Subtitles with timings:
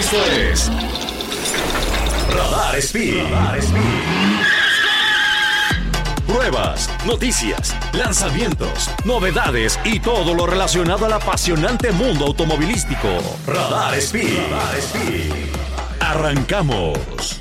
[0.00, 0.70] Esto es
[2.34, 3.22] Radar Speed.
[3.22, 3.82] Radar Speed.
[6.26, 13.08] Pruebas, noticias, lanzamientos, novedades y todo lo relacionado al apasionante mundo automovilístico.
[13.46, 14.38] Radar Speed.
[14.50, 15.32] Radar Speed.
[16.00, 17.39] Arrancamos.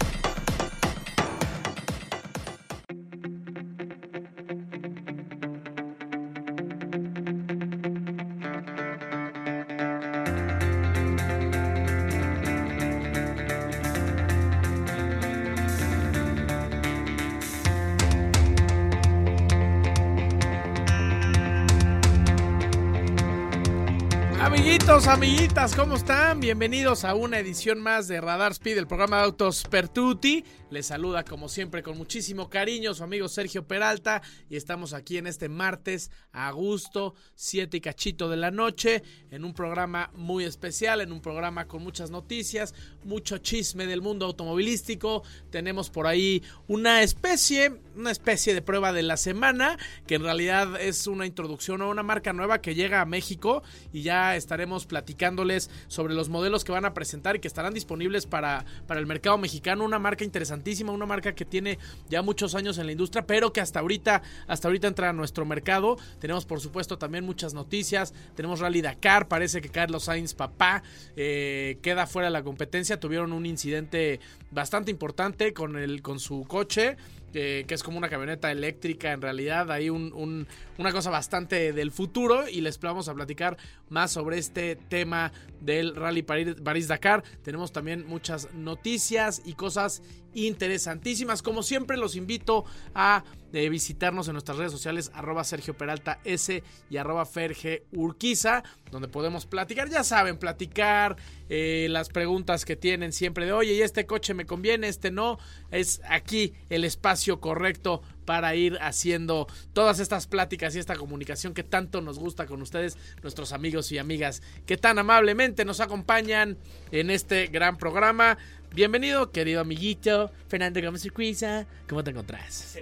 [25.76, 26.40] ¿Cómo están?
[26.40, 30.46] Bienvenidos a una edición más de Radar Speed, el programa de autos Pertuti.
[30.70, 35.28] Les saluda como siempre con muchísimo cariño su amigo Sergio Peralta y estamos aquí en
[35.28, 41.02] este martes a gusto, 7 y cachito de la noche, en un programa muy especial,
[41.02, 45.24] en un programa con muchas noticias, mucho chisme del mundo automovilístico.
[45.50, 50.80] Tenemos por ahí una especie, una especie de prueba de la semana, que en realidad
[50.80, 55.70] es una introducción a una marca nueva que llega a México y ya estaremos platicándoles
[55.88, 59.38] sobre los modelos que van a presentar y que estarán disponibles para, para el mercado
[59.38, 59.86] mexicano.
[59.86, 61.80] Una marca interesantísima, una marca que tiene
[62.10, 65.46] ya muchos años en la industria, pero que hasta ahorita, hasta ahorita entra a nuestro
[65.46, 65.98] mercado.
[66.20, 68.14] Tenemos, por supuesto, también muchas noticias.
[68.36, 70.84] Tenemos Rally Dakar, parece que Carlos Sainz, papá,
[71.16, 72.89] eh, queda fuera de la competencia.
[72.98, 74.20] Tuvieron un incidente
[74.52, 76.98] bastante importante con, el, con su coche.
[77.32, 82.48] Que es como una camioneta eléctrica en realidad, hay un, una cosa bastante del futuro
[82.48, 83.58] y les vamos a platicar
[83.90, 87.24] más sobre este tema del Rally París-Dakar.
[87.44, 90.02] Tenemos también muchas noticias y cosas
[90.34, 91.42] interesantísimas.
[91.42, 96.64] Como siempre los invito a eh, visitarnos en nuestras redes sociales arroba Sergio Peralta S
[96.90, 101.16] y arroba Ferge Urquiza, donde podemos platicar, ya saben, platicar
[101.50, 104.88] eh, las preguntas que tienen siempre de, oye, ¿y este coche me conviene?
[104.88, 105.40] Este no.
[105.72, 111.64] Es aquí el espacio correcto para ir haciendo todas estas pláticas y esta comunicación que
[111.64, 116.58] tanto nos gusta con ustedes, nuestros amigos y amigas que tan amablemente nos acompañan
[116.92, 118.38] en este gran programa.
[118.74, 121.66] Bienvenido, querido amiguito, Fernando Gómez Urquiza.
[121.88, 122.78] ¿Cómo te encontrás?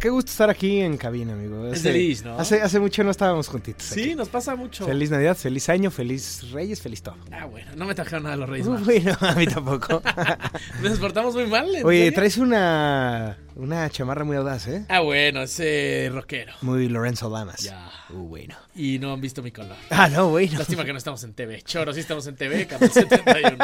[0.00, 1.66] Qué gusto estar aquí en cabina, amigo.
[1.72, 2.38] Es feliz, ¿no?
[2.38, 3.86] Hace, hace mucho no estábamos juntitos.
[3.86, 4.14] Sí, aquí.
[4.14, 4.84] nos pasa mucho.
[4.84, 7.16] Feliz Navidad, feliz año, feliz Reyes, feliz todo.
[7.32, 8.66] Ah, bueno, no me trajeron nada los Reyes.
[8.66, 10.02] Uh, bueno, a mí tampoco.
[10.82, 11.74] Nos portamos muy mal.
[11.74, 12.12] ¿en Oye, serio?
[12.14, 14.84] traes una, una chamarra muy audaz, ¿eh?
[14.88, 16.52] Ah, bueno, ese rockero.
[16.60, 17.60] Muy Lorenzo Lamas.
[17.60, 17.90] Ya.
[18.10, 18.56] Uh, bueno.
[18.74, 19.76] Y no han visto mi color.
[19.90, 20.58] Ah, no, bueno.
[20.58, 21.62] Lástima que no estamos en TV.
[21.62, 23.58] Choro, sí estamos en TV, 1471.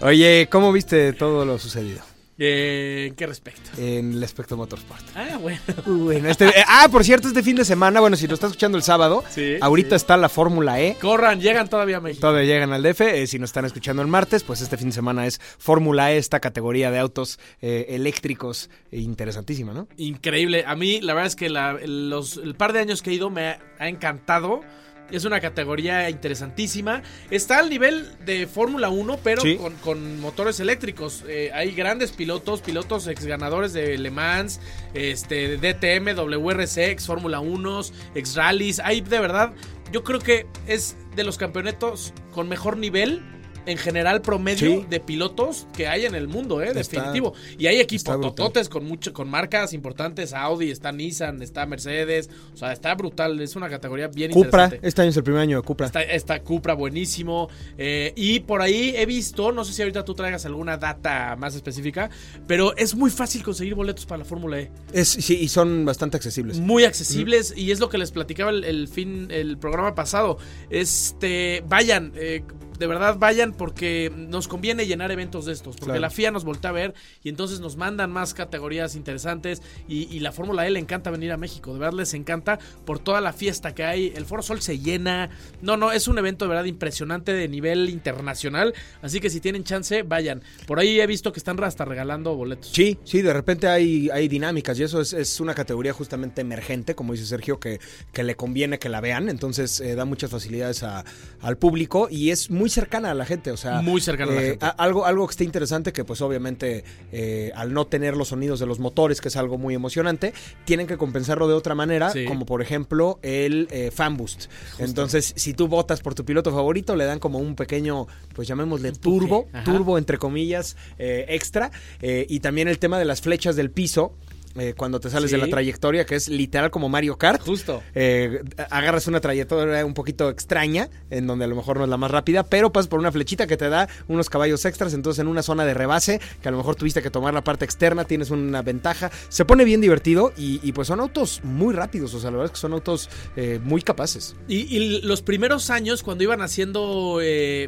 [0.02, 2.00] Oye, ¿cómo viste todo lo sucedido?
[2.42, 3.70] Eh, ¿En qué respecto?
[3.76, 5.02] En el Espectro Motorsport.
[5.14, 5.60] Ah, bueno.
[5.86, 8.78] Bueno, este, eh, ah, por cierto, este fin de semana, bueno, si lo estás escuchando
[8.78, 9.94] el sábado, Sí, ahorita sí.
[9.96, 10.96] está la Fórmula E.
[10.98, 12.22] Corran, llegan todavía a México.
[12.22, 13.02] Todavía llegan al DF.
[13.02, 16.16] eh, si nos están escuchando el martes, pues este fin de semana es Fórmula E,
[16.16, 19.86] esta categoría de autos eh, eléctricos interesantísima, ¿no?
[19.98, 20.64] Increíble.
[20.66, 23.28] A mí, la verdad es que la- los, el par de años que he ido
[23.28, 24.62] me ha, ha encantado.
[25.10, 27.02] Es una categoría interesantísima.
[27.30, 29.56] Está al nivel de Fórmula 1, pero Sí.
[29.56, 31.24] con, con motores eléctricos.
[31.28, 34.60] Eh, hay grandes pilotos, pilotos ex ganadores de Le Mans,
[34.94, 37.80] este, DTM, WRC, ex Fórmula 1,
[38.14, 38.80] ex rallies.
[38.80, 39.52] Hay de verdad,
[39.92, 43.22] yo creo que es de los campeonatos con mejor nivel.
[43.66, 44.86] En general promedio Sí.
[44.88, 46.68] de pilotos que hay en el mundo, ¿eh?
[46.68, 47.34] Está- definitivo.
[47.58, 52.56] Y hay equipos tototes con mucho, con marcas importantes, Audi, está Nissan, está Mercedes, o
[52.56, 54.88] sea, está brutal, es una categoría bien Cupra, interesante.
[54.88, 55.86] este año es el primer año de Cupra.
[55.86, 57.48] Está, está Cupra buenísimo.
[57.78, 61.54] eh, y por ahí he visto, no sé si ahorita tú traigas alguna data más
[61.54, 62.10] específica,
[62.46, 64.70] pero es muy fácil conseguir boletos para la Fórmula E.
[64.92, 66.58] Es, sí, y son bastante accesibles.
[66.58, 70.38] Muy accesibles y es lo que les platicaba el, el fin, el programa pasado.
[70.70, 72.42] Este, vayan, eh,
[72.80, 76.00] de verdad vayan porque nos conviene llenar eventos de estos, porque Claro.
[76.00, 80.20] la FIA nos voltea a ver y entonces nos mandan más categorías interesantes y, y
[80.20, 83.32] la Fórmula E le encanta venir a México, de verdad les encanta por toda la
[83.34, 85.28] fiesta que hay, el Foro Sol se llena,
[85.60, 88.72] no, no, es un evento de verdad impresionante de nivel internacional,
[89.02, 90.42] así que si tienen chance, vayan.
[90.66, 92.70] Por ahí he visto que están hasta regalando boletos.
[92.72, 96.94] Sí, sí, de repente hay, hay dinámicas y eso es, es una categoría justamente emergente,
[96.94, 97.78] como dice Sergio, que,
[98.12, 101.04] que le conviene que la vean, entonces eh, da muchas facilidades a-
[101.42, 103.82] al público y es muy cercana a la gente, o sea...
[103.82, 104.64] Muy cercana a la eh, gente.
[104.66, 108.60] a- algo, algo que esté interesante, que pues obviamente eh, al no tener los sonidos
[108.60, 110.32] de los motores, que es algo muy emocionante,
[110.64, 112.24] tienen que compensarlo de otra manera, Sí.
[112.24, 114.46] como por ejemplo el eh, fan boost.
[114.78, 118.92] Entonces, si tú votas por tu piloto favorito, le dan como un pequeño, pues llamémosle
[118.92, 121.70] turbo, turbo entre comillas, eh, extra.
[122.02, 124.14] y también el tema de las flechas del piso.
[124.56, 127.40] Eh, cuando te sales de la trayectoria, que es literal como Mario Kart.
[127.42, 127.82] Justo.
[127.94, 131.96] Eh, agarras una trayectoria un poquito extraña, en donde a lo mejor no es la
[131.96, 135.28] más rápida, pero pasas por una flechita que te da unos caballos extras, entonces en
[135.28, 138.30] una zona de rebase, que a lo mejor tuviste que tomar la parte externa, tienes
[138.30, 139.10] una ventaja.
[139.28, 142.52] Se pone bien divertido y, y, pues son autos muy rápidos, o sea, la verdad
[142.52, 144.34] es que son autos eh, muy capaces.
[144.48, 147.20] Y, y los primeros años, cuando iban haciendo,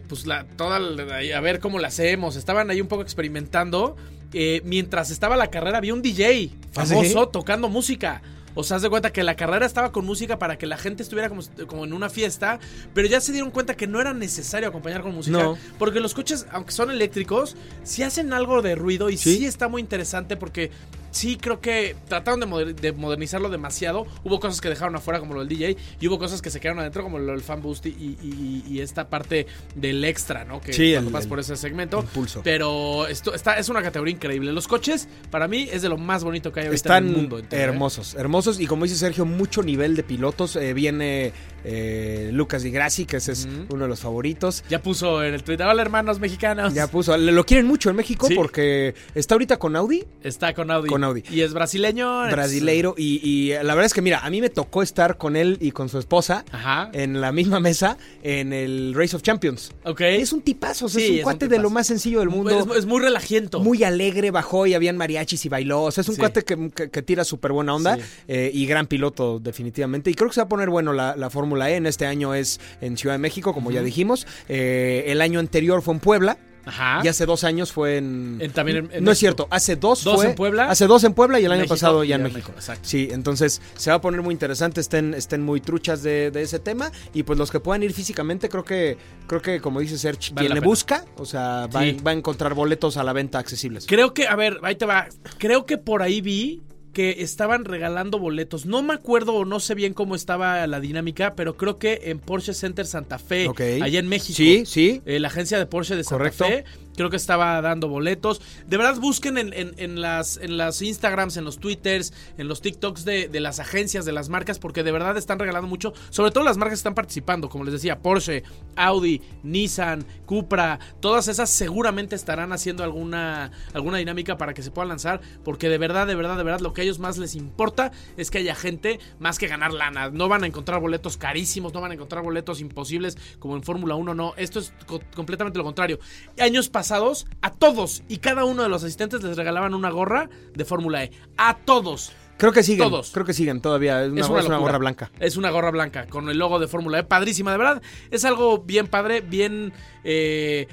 [0.08, 3.96] pues, la, toda, la- a ver cómo la hacemos, estaban ahí un poco experimentando.
[4.32, 8.22] Eh, mientras estaba la carrera, había un DJ ¿Ah, famoso tocando música.
[8.54, 11.02] O sea, haz de cuenta que la carrera estaba con música para que la gente
[11.02, 12.58] estuviera como, como en una fiesta,
[12.92, 15.38] pero ya se dieron cuenta que no era necesario acompañar con música.
[15.42, 15.56] No.
[15.78, 19.38] Porque los coches, aunque son eléctricos, sí hacen algo de ruido y Sí.
[19.38, 20.70] sí, está muy interesante porque
[21.12, 24.06] sí creo que trataron de, moder- de modernizarlo demasiado.
[24.24, 26.80] Hubo cosas que dejaron afuera como lo del DJ y hubo cosas que se quedaron
[26.80, 30.60] adentro como lo del fan boost y, y- y- y esta parte del extra, ¿no?
[30.60, 32.00] Que Sí, cuando el- por ese segmento.
[32.00, 32.40] impulso.
[32.42, 34.52] Pero esto está, es una categoría increíble.
[34.52, 37.16] Los coches, para mí, es de lo más bonito que hay ahorita Están en el
[37.16, 37.38] mundo.
[37.38, 37.64] entero, ¿eh?
[37.66, 38.58] hermosos, hermosos.
[38.58, 40.56] Y como dice Sergio, mucho nivel de pilotos.
[40.56, 41.32] Eh, viene
[41.64, 44.64] eh, Lucas Di Grassi, que ese es uno de los favoritos.
[44.68, 46.74] Ya puso en el Twitter, hola hermanos mexicanos.
[46.74, 48.34] Ya puso, lo quieren mucho en México Sí.
[48.34, 50.88] porque está ahorita con Audi, Está con Audi.
[50.88, 51.22] Con Audi.
[51.30, 52.22] Y es brasileño.
[52.30, 55.58] brasileiro, y, y la verdad es que mira, a mí me tocó estar con él
[55.60, 56.90] y con su esposa Ajá.
[56.92, 59.72] en la misma mesa en el Race of Champions.
[59.84, 60.00] ok.
[60.02, 62.50] Es un tipazo, o sea, Sí, es un cuate de lo más sencillo del mundo.
[62.72, 63.60] Es, es muy relajiento.
[63.60, 65.82] Muy alegre, bajó y habían mariachis y bailó.
[65.84, 66.20] O sea, es un Sí.
[66.20, 68.02] cuate que, que- que tira súper buena onda Sí.
[68.28, 70.10] eh, y gran piloto, definitivamente.
[70.10, 71.76] Y creo que se va a poner bueno la, la Fórmula E.
[71.76, 74.26] En este año es en Ciudad de México, como ya dijimos.
[74.48, 76.38] Eh, el año anterior fue en Puebla.
[76.64, 77.00] Ajá.
[77.04, 78.38] Y hace dos años fue en.
[78.40, 80.26] En- también en- en no es cierto, hace dos, Dos fue.
[80.30, 80.70] en Puebla.
[80.70, 82.38] Hace dos en Puebla y el año México pasado ya en México.
[82.38, 82.88] México, exacto.
[82.88, 84.80] Sí, entonces se va a poner muy interesante.
[84.80, 86.90] Estén, estén muy truchas de, de ese tema.
[87.14, 90.46] Y pues los que puedan ir físicamente, creo que, creo que como dice Serge, Vale
[90.46, 90.66] quien le pena.
[90.70, 91.96] busca, o sea, va, Sí.
[92.06, 93.86] va a encontrar boletos a la venta accesibles.
[93.86, 95.08] Creo que, a ver, ahí te va.
[95.38, 96.62] Creo que por ahí vi
[96.92, 98.66] que estaban regalando boletos.
[98.66, 102.18] No me acuerdo o no sé bien cómo estaba la dinámica, pero creo que en
[102.18, 103.48] Porsche Center Santa Fe,
[103.82, 104.36] allá en México.
[104.36, 105.02] Sí, sí.
[105.06, 106.44] eh, la agencia de Porsche de Santa Correcto.
[106.44, 106.64] Fe.
[106.96, 108.40] Creo que estaba dando boletos.
[108.66, 113.04] De verdad, busquen en, en- las, en las Instagrams, en los Twitters, en los TikToks
[113.04, 115.92] de, de las agencias, de las marcas, porque de verdad están regalando mucho.
[116.10, 118.42] Sobre todo las marcas que están participando, como les decía, Porsche,
[118.76, 124.88] Audi, Nissan, Cupra, todas esas seguramente estarán haciendo alguna, alguna dinámica para que se puedan
[124.88, 127.92] lanzar, porque de verdad, de verdad, de verdad, lo que a ellos más les importa
[128.16, 130.10] es que haya gente más que ganar lana.
[130.10, 133.94] No van a encontrar boletos carísimos, no van a encontrar boletos imposibles como en Fórmula
[133.94, 134.34] 1, no.
[134.36, 135.98] Esto es co- completamente lo contrario.
[136.38, 140.64] Años pasados, a todos y cada uno de los asistentes les regalaban una gorra de
[140.64, 141.12] Fórmula E.
[141.36, 142.12] A todos.
[142.38, 142.88] Creo que siguen.
[142.88, 143.10] Todos.
[143.12, 144.02] Creo que siguen todavía.
[144.04, 144.58] Es una, Es una es una locura.
[144.72, 145.10] gorra blanca.
[145.20, 147.04] Es una gorra blanca con el logo de Fórmula E.
[147.04, 147.82] Padrísima, de verdad.
[148.10, 149.72] Es algo bien padre, bien...
[150.02, 150.66] eh,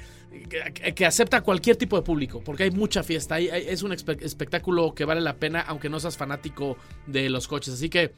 [0.48, 3.34] que, que acepta cualquier tipo de público, porque hay mucha fiesta.
[3.36, 6.76] hay- hay- es un espe- espectáculo que vale la pena, aunque no seas fanático
[7.06, 7.74] de los coches.
[7.74, 8.12] Así que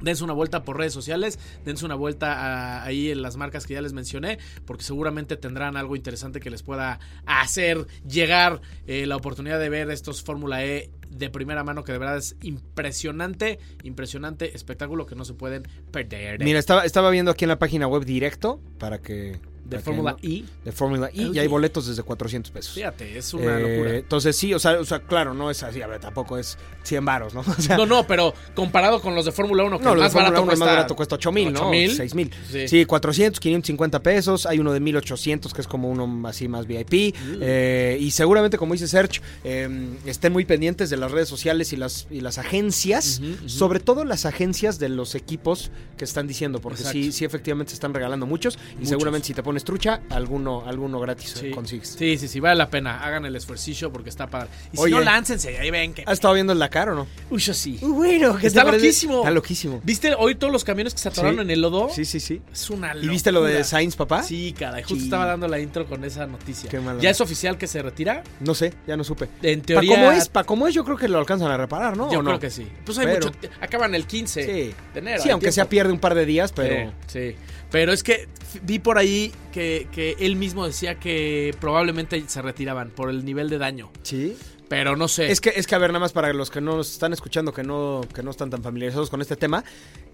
[0.00, 3.74] dense una vuelta por redes sociales, dense una vuelta a- ahí en las marcas que
[3.74, 9.16] ya les mencioné, porque seguramente tendrán algo interesante que les pueda hacer llegar eh, la
[9.16, 14.54] oportunidad de ver estos Fórmula E de primera mano, que de verdad es impresionante, impresionante
[14.56, 16.42] espectáculo que no se pueden perder.
[16.42, 19.38] Mira, estaba, estaba viendo aquí en la página web directo para que.
[19.70, 21.06] De Fórmula no- E, De Fórmula.
[21.06, 21.34] Ok.
[21.34, 22.74] Y hay boletos desde 400 pesos.
[22.74, 23.96] fíjate, es una Eh, locura.
[23.96, 27.04] Entonces sí, o sea, o sea, claro, no es así, a ver, tampoco es 100
[27.04, 27.40] varos, ¿no?
[27.58, 30.14] O sea, No, no, pero comparado con los de Fórmula 1, que no, el más
[30.14, 31.60] barato 1 el cuesta, más barato cuesta 8 mil, ¿no?
[31.68, 31.96] 8,000.
[31.96, 32.30] 6 mil.
[32.50, 32.68] Sí.
[32.68, 32.84] Sí.
[32.84, 34.46] 400, 550 pesos.
[34.46, 37.14] Hay uno de 1800 que es como uno así más VIP.
[37.14, 37.38] Mm.
[37.40, 39.68] Eh, y seguramente, como dice Serge, eh,
[40.06, 44.26] estén muy pendientes de las redes sociales y las, y las agencias, sobre todo las
[44.26, 47.12] agencias de los equipos que están diciendo, porque sí, Exacto.
[47.12, 48.58] sí, efectivamente se están regalando muchos.
[48.72, 48.88] Y Muchos.
[48.88, 51.50] seguramente si te pones trucha, alguno, alguno gratis Sí.
[51.50, 51.96] consigues.
[51.98, 53.00] Sí, sí, sí, vale la pena.
[53.04, 54.48] Hagan el esfuercillo porque está padre.
[54.72, 55.58] Y si no, láncense.
[55.58, 56.02] Ahí ven que.
[56.06, 57.06] ¿Has estado viendo el Dakar o no?
[57.30, 57.78] Uy, yo sí.
[57.82, 59.18] Bueno, ¿qué te Está loquísimo.
[59.18, 59.80] Está loquísimo.
[59.84, 61.42] ¿Viste hoy todos los camiones que se atoraron Sí.
[61.42, 61.88] en el lodo?
[61.90, 62.40] Sí, sí, sí.
[62.52, 63.64] Es una ¿Y viste lo de locura.
[63.64, 64.22] Sainz, papá?
[64.22, 64.82] Sí, caray.
[64.82, 65.04] Justo Sí.
[65.04, 66.68] estaba dando la intro con esa noticia.
[66.70, 68.22] Qué mala ¿Ya es oficial que se retira?
[68.40, 69.28] No sé, ya no supe.
[69.42, 69.94] En teoría.
[69.96, 72.10] cómo es, pa' cómo es, yo creo que lo alcanzan a reparar, ¿no?
[72.12, 72.30] Yo ¿O no?
[72.30, 72.66] creo que sí.
[72.84, 73.38] Pues hay Pero- mucho.
[73.60, 74.74] Acaban el 15 Sí.
[74.94, 75.22] de enero.
[75.22, 75.70] Sí, aunque sea tiempo.
[75.70, 76.90] pierde un par de días, pero...
[77.06, 77.36] Sí, sí.
[77.70, 78.26] Pero es que
[78.62, 83.48] vi por ahí que, que él mismo decía que probablemente se retiraban por el nivel
[83.50, 83.90] de daño.
[84.02, 84.36] Sí.
[84.70, 85.32] Pero no sé.
[85.32, 87.52] Es que, es que, a ver, nada más para los que no nos están escuchando,
[87.52, 89.64] que no, que no están tan familiarizados con este tema,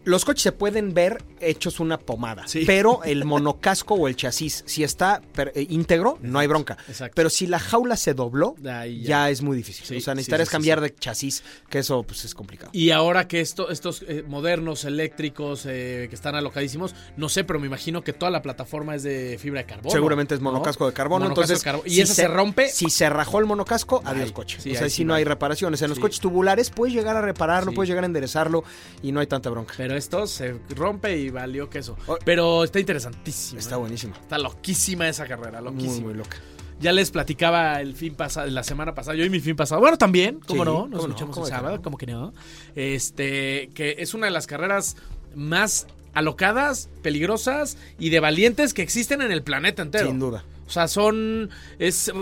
[0.04, 2.62] Los coches se pueden ver hechos una pomada, Sí.
[2.64, 6.78] pero el monocasco o el chasis, si está eh, íntegro, no hay bronca.
[6.88, 7.12] Exacto.
[7.16, 8.86] Pero si la jaula se dobló, ya.
[8.86, 9.28] ya.
[9.30, 9.84] es muy difícil.
[9.84, 12.70] Sí, o sea, sí, necesitarías sí, cambiar de chasis, que eso pues es complicado.
[12.72, 17.58] Y ahora que esto, estos eh, modernos eléctricos eh, que están alocadísimos, no sé, pero
[17.58, 19.90] me imagino que toda la plataforma es de fibra de carbono.
[19.90, 20.52] Seguramente es ¿no?
[20.52, 21.86] monocasco de carbono, Monocasco entonces de carbono.
[21.88, 22.68] Y si eso se, rompe.
[22.68, 24.60] Si se rajó el monocasco, adiós Ay, coche.
[24.60, 25.82] sí, o sea, ahí si sí no hay reparaciones.
[25.82, 26.02] En los Sí.
[26.02, 28.64] coches tubulares puedes llegar a repararlo, puedes llegar a enderezarlo
[29.02, 29.74] y no hay tanta bronca.
[29.76, 31.96] Pero esto se rompe y valió queso.
[32.24, 33.58] Pero está interesantísimo.
[33.58, 33.78] Está ¿eh?
[33.78, 34.14] buenísimo.
[34.14, 36.06] Está loquísima esa carrera, Muy, loquísima.
[36.06, 36.36] muy loca.
[36.78, 39.80] Ya les platicaba el fin pasado, la semana pasada, yo y mi fin pasado.
[39.80, 40.72] Bueno, también, ¿cómo no?
[40.74, 41.06] ¿cómo Nos no?
[41.08, 42.34] escuchamos ¿Cómo el sábado, como que no.
[42.74, 44.96] Este, que es una de las carreras
[45.34, 50.08] más alocadas, peligrosas y de valientes que existen en el planeta entero.
[50.08, 50.44] Sin duda.
[50.66, 51.50] O sea, son.
[51.78, 52.12] Es.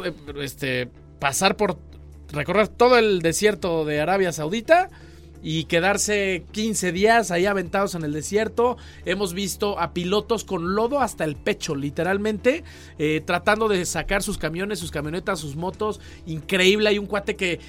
[0.40, 0.88] Este.
[1.18, 1.78] Pasar por.
[2.34, 4.90] Recorrer todo el desierto de Arabia Saudita.
[5.46, 8.78] Y quedarse 15 días ahí aventados en el desierto.
[9.04, 12.64] Hemos visto a pilotos con lodo hasta el pecho, literalmente.
[12.98, 16.00] eh, tratando de sacar sus camiones, sus camionetas, sus motos.
[16.24, 16.88] Increíble.
[16.88, 17.60] Hay un cuate que.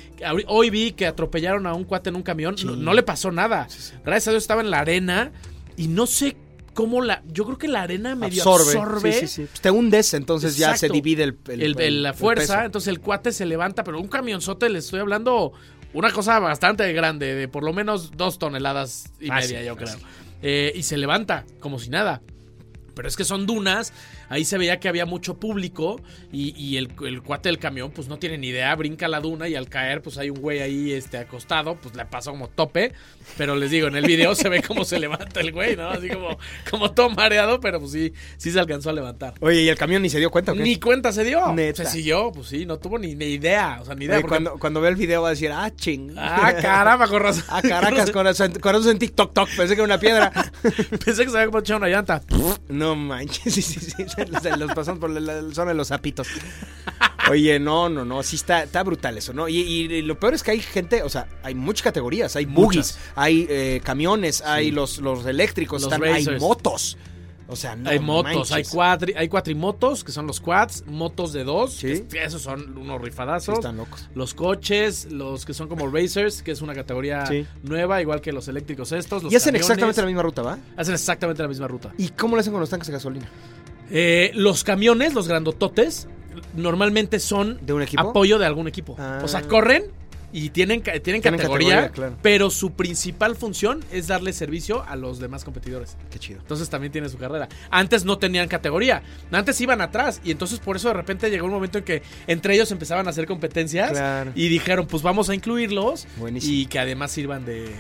[0.48, 2.56] Hoy vi que atropellaron a un cuate en un camión.
[2.64, 3.68] No, no le pasó nada.
[4.06, 5.34] Gracias a Dios estaba en la arena.
[5.76, 6.38] Y no sé
[6.76, 7.24] cómo la.
[7.26, 9.12] Yo creo que la arena medio absorbe.
[9.14, 9.48] Sí, sí, sí.
[9.50, 12.66] Pues te hundes, entonces ya se divide el, el- el- la fuerza, peso.
[12.66, 15.54] entonces el cuate se levanta, pero un camionzote, le estoy hablando
[15.94, 19.88] una cosa bastante grande, de por lo menos dos toneladas y Fácil, media, yo creo.
[19.88, 20.06] fácil.
[20.44, 22.22] Eh, y se levanta como si nada.
[22.94, 23.92] Pero es que son dunas,
[24.30, 26.02] ahí se veía que había mucho público
[26.32, 29.48] y, y el, el cuate del camión pues no tiene ni idea, brinca la duna
[29.48, 32.94] y al caer pues hay un güey ahí este, acostado, pues le pasa como tope,
[33.38, 35.90] pero les digo, en el video se ve cómo se levanta el güey, ¿no?
[35.90, 36.38] Así como,
[36.70, 39.34] como todo mareado, pero pues sí, sí se alcanzó a levantar.
[39.42, 40.62] Oye, ¿y el camión ni se dio cuenta o qué?
[40.64, 41.54] Ni cuenta se dio.
[41.54, 41.86] Neta.
[41.86, 43.80] Se siguió, pues sí, no tuvo ni, ni idea.
[43.82, 44.16] O sea, ni idea.
[44.18, 46.14] Oye, porque- cuando, cuando ve el video va a decir, ah, ching.
[46.18, 47.44] Ah, caramba, con razón.
[47.50, 50.32] Ah, caracas, con razón, con razón en TikTok, toc, pensé que era una piedra.
[51.06, 52.22] Pensé que se había como echado una llanta.
[52.70, 54.06] No manches, sí, sí, sí,
[54.58, 56.28] los pasan por la, zona de los zapitos.
[57.30, 59.48] Oye, no, no, no, sí está, está brutal eso, ¿no?
[59.48, 63.00] Y, y lo peor es que hay gente, o sea, hay muchas categorías, hay buggies,
[63.16, 66.98] hay eh, camiones, hay los, los eléctricos, Los están, hay motos.
[67.48, 68.52] O sea, no hay motos, manches.
[68.52, 72.04] hay, cuadri, hay cuatrimotos, que son los quads, motos de dos, Sí.
[72.10, 73.56] que esos son unos Sí, rifadazos.
[73.56, 74.10] están locos.
[74.16, 77.46] Los coches, los que son como racers, que es una categoría Sí.
[77.62, 79.22] nueva, igual que los eléctricos estos.
[79.22, 79.62] Los Y hacen camiones.
[79.68, 80.58] exactamente la misma ruta, ¿va?
[80.76, 81.94] Hacen exactamente la misma ruta.
[82.00, 83.30] ¿Y cómo lo hacen con los tanques de gasolina?
[83.92, 86.08] Eh, los camiones, los grandototes,
[86.56, 88.10] normalmente son ¿De un equipo?
[88.10, 88.96] apoyo de algún equipo.
[89.00, 89.22] Ah.
[89.24, 89.84] O sea, corren
[90.34, 92.18] y tienen, tienen, Tienen categoría, categoría, claro.
[92.22, 95.96] pero su principal función es darle servicio a los demás competidores.
[96.10, 96.42] Qué chido.
[96.42, 97.48] Entonces también tiene su carrera.
[97.70, 99.02] Antes no tenían categoría.
[99.32, 100.20] Antes iban atrás.
[100.26, 103.12] Y entonces por eso de repente llegó un momento en que entre ellos empezaban a
[103.12, 103.92] hacer competencias.
[103.92, 104.34] Claro.
[104.36, 106.06] Y dijeron, pues vamos a incluirlos.
[106.18, 106.54] Buenísimo.
[106.54, 107.74] Y que además sirvan de,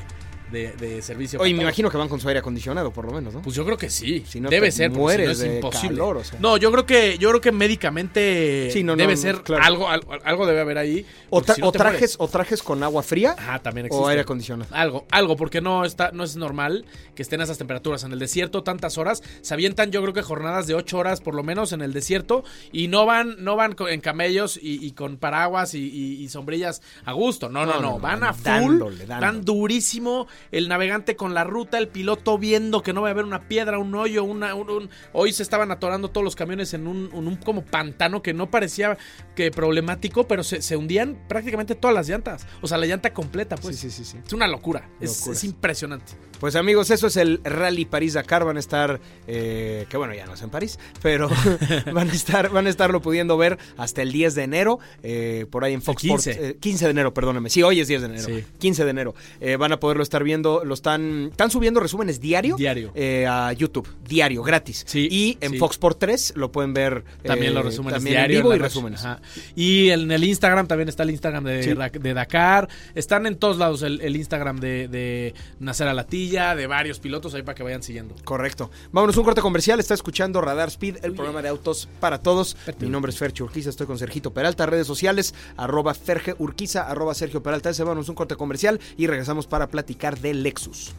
[0.52, 1.40] de, de servicio.
[1.40, 3.42] Oye, me imagino que van con su aire acondicionado, por lo menos, ¿no?
[3.42, 4.24] Pues yo creo que sí.
[4.28, 5.98] Si no debe ser, porque si no es de imposible.
[5.98, 6.40] calor, o sea.
[6.40, 9.64] No, yo creo que yo creo que médicamente Sí, no, debe ser claro.
[9.64, 11.06] algo, algo algo debe haber ahí.
[11.30, 12.16] o, tra- si trajes, mueres.
[12.20, 14.04] o trajes con agua fría Ajá, también existe.
[14.04, 14.74] o aire acondicionado.
[14.76, 16.86] Algo, algo, porque no está, no es normal
[17.16, 18.04] que estén a esas temperaturas.
[18.04, 19.24] En el desierto, tantas horas.
[19.42, 22.44] Se avientan, yo creo que jornadas de ocho horas por lo menos en el desierto.
[22.72, 26.82] Y no van, no van en camellos y, y con paraguas y, y- y sombrillas
[27.06, 27.50] a gusto.
[27.50, 27.82] No, no, No, no.
[27.82, 28.44] no, no, van a full.
[28.44, 29.22] dándole, dándole.
[29.32, 30.28] Van durísimo.
[30.52, 33.80] El navegante con la ruta, el piloto viendo que no va a haber una piedra,
[33.80, 34.56] un hoyo, una.
[34.56, 38.50] un- un- Hoy se estaban atorando todos los camiones en un, como pantano que no
[38.50, 38.98] parecía
[39.36, 42.46] que problemático, pero se, se hundían prácticamente todas las llantas.
[42.62, 43.78] O sea, la llanta completa, pues.
[43.78, 44.18] sí, sí, sí.
[44.26, 44.90] Es una locura.
[45.00, 46.14] Es, impresionante.
[46.40, 48.44] Pues amigos, eso es el Rally París-Dakar.
[48.46, 51.30] Van a estar, eh, que bueno, ya no es en París, pero
[51.94, 55.64] van a estar, van a estarlo pudiendo ver hasta el 10 de enero, eh, por
[55.64, 56.32] ahí en Fox 15.
[56.32, 56.50] Sports.
[56.52, 57.50] eh, 15 de enero, perdóname.
[57.50, 58.24] Sí, hoy es 10 de enero.
[58.26, 58.44] Sí.
[58.60, 59.16] 15 de enero.
[59.40, 62.58] Eh, van a poderlo estar viendo, lo están, están subiendo resúmenes diario.
[62.58, 62.92] Diario.
[62.96, 64.84] eh, a YouTube, diario, gratis.
[64.86, 65.58] Sí, y en sí.
[65.58, 67.06] Fox Sport 3 lo pueden ver.
[67.24, 68.38] También eh, los resúmenes también diarios.
[68.40, 69.00] en vivo en y resúmenes.
[69.06, 69.22] Ajá.
[69.56, 71.74] Y en el Instagram también está el Instagram de, Sí.
[71.74, 72.68] Ra- de Dakar.
[72.94, 77.44] Están en todos lados el, el Instagram de, de Nacer Alatilla, de varios pilotos ahí
[77.44, 78.16] para que vayan siguiendo.
[78.26, 78.72] Correcto.
[78.92, 79.80] Vámonos, un corte comercial.
[79.80, 82.58] Está escuchando Radar Speed, el programa de autos para todos.
[82.80, 84.66] Mi nombre es Fercho Urquiza, estoy con Sergito Peralta.
[84.66, 87.70] Redes sociales, arroba Ferge Urquiza, arroba Sergio Peralta.
[87.70, 90.94] Ese, vámonos, un corte comercial y regresamos para platicar de Lexus.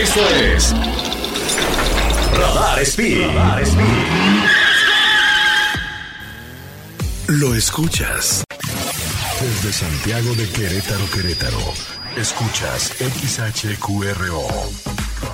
[0.00, 0.74] Esto es
[2.32, 3.26] Radar Speed.
[3.26, 3.86] Radar Speed.
[7.28, 8.44] Lo escuchas.
[9.40, 11.74] Desde Santiago de Querétaro, Querétaro.
[12.16, 14.91] Escuchas XHQRO.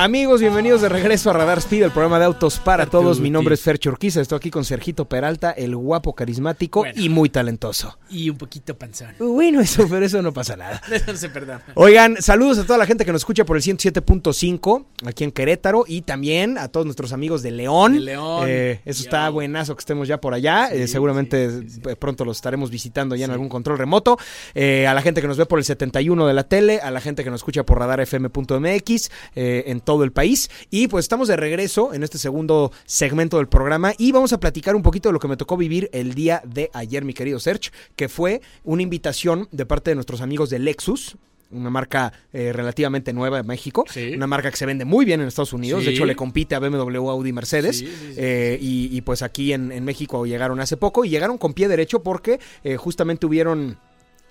[0.00, 3.18] Amigos, bienvenidos de regreso a Radar Speed, el programa de autos para todos.
[3.18, 6.94] Mi nombre es Fer Churquiza, estoy aquí con Sergito Peralta, el guapo, carismático Bueno.
[7.02, 7.98] y muy talentoso.
[8.08, 9.08] Y un poquito panzón.
[9.18, 10.80] Bueno, eso, pero eso no pasa nada.
[11.08, 11.62] No se perdona.
[11.74, 15.84] Oigan, saludos a toda la gente que nos escucha por el 107.5 aquí en Querétaro
[15.88, 17.94] y también a todos nuestros amigos de León.
[17.94, 18.44] De León.
[18.46, 20.68] Eh, eso está buenazo que estemos ya por allá.
[20.70, 24.16] Sí, Eh, seguramente sí, sí, eh, pronto los estaremos visitando ya en algún control remoto.
[24.54, 27.00] Eh, a la gente que nos ve por el 71 de la tele, a la
[27.00, 30.50] gente que nos escucha por radarfm.mx eh, en todo el país.
[30.70, 34.76] Y pues estamos de regreso en este segundo segmento del programa y vamos a platicar
[34.76, 37.70] un poquito de lo que me tocó vivir el día de ayer, mi querido Serge,
[37.96, 41.16] que fue una invitación de parte de nuestros amigos de Lexus,
[41.50, 44.12] una marca eh, relativamente nueva de México, Sí.
[44.14, 46.58] una marca que se vende muy bien en Estados Unidos, de hecho le compite a
[46.58, 51.06] BMW, Audi, Mercedes, sí, eh, y, y, pues aquí en, en México llegaron hace poco
[51.06, 53.78] y llegaron con pie derecho porque eh, justamente hubieron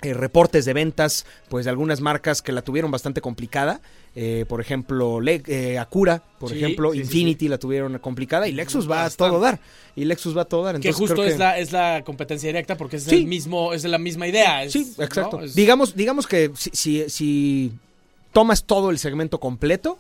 [0.03, 3.81] eh, reportes de ventas pues de algunas marcas que la tuvieron bastante complicada,
[4.19, 8.47] eh, por ejemplo Le- eh, Acura, por Sí, ejemplo sí, sí, Infinity la tuvieron complicada
[8.47, 9.59] y Lexus va a todo dar,
[9.95, 12.01] y Lexus va a todo dar, Que entonces justo creo que- es la, es la
[12.03, 14.63] competencia directa porque es el mismo, es la misma idea.
[14.63, 15.03] es- Sí, ¿no?
[15.03, 15.41] exacto.
[15.43, 17.71] Es- Digamos, digamos que si, si, si
[18.33, 19.99] tomas todo el segmento completo,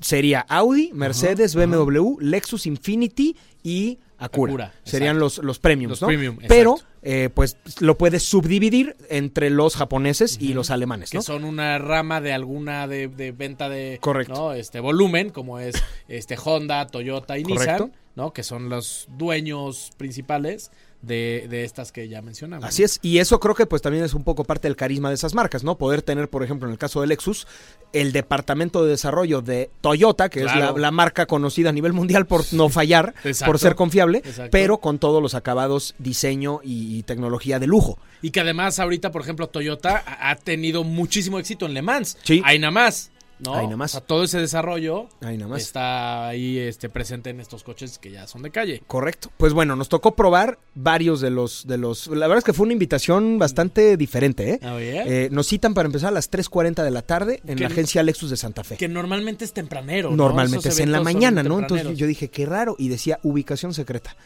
[0.00, 4.52] sería Audi, Mercedes, BMW, Lexus Infinity y Acura.
[4.52, 6.06] Acura, Serían los, los premiums, Los ¿no?
[6.08, 6.78] premium, Pero.
[7.02, 11.22] Eh, pues, lo puedes subdividir entre los japoneses y los alemanes, que ¿no?
[11.22, 14.34] son una rama de alguna de, de venta de Correcto.
[14.34, 14.52] ¿no?
[14.52, 15.74] este volumen como es
[16.08, 17.86] este Honda, Toyota y Correcto.
[17.86, 18.32] Nissan, ¿no?
[18.32, 20.70] Que son los dueños principales
[21.02, 22.64] de, de estas que ya mencionamos.
[22.64, 25.14] Así es, y eso creo que pues también es un poco parte del carisma de
[25.14, 25.78] esas marcas, ¿no?
[25.78, 27.46] Poder tener, por ejemplo, en el caso de Lexus,
[27.92, 32.26] el departamento de desarrollo de Toyota, que es la, la marca conocida a nivel mundial
[32.26, 33.14] por no fallar,
[33.46, 34.50] por ser confiable, Exacto.
[34.50, 37.98] pero con todos los acabados, diseño y, y tecnología de lujo.
[38.22, 42.18] Y que además ahorita, por ejemplo, Toyota ha tenido muchísimo éxito en Le Mans.
[42.22, 42.42] Sí.
[42.44, 43.10] Ahí nada más.
[43.44, 43.54] ¿No?
[43.54, 43.90] Ahí nada más.
[43.92, 45.62] O sea, todo ese desarrollo Ahí nada más.
[45.62, 48.82] está ahí este, presente en estos coches que ya son de calle.
[48.86, 49.30] Correcto.
[49.36, 52.06] Pues bueno, nos tocó probar varios de los, de los.
[52.08, 54.60] La verdad es que fue una invitación bastante diferente, ¿eh?
[54.62, 58.02] Eh, nos citan para empezar a las 3.40 de la tarde en Que- la agencia
[58.02, 58.76] Lexus de Santa Fe.
[58.76, 60.10] que normalmente es tempranero.
[60.10, 60.16] ¿no?
[60.16, 61.58] Normalmente Esos es en la mañana, ¿no?
[61.58, 64.16] Entonces yo dije, qué raro, y decía ubicación secreta.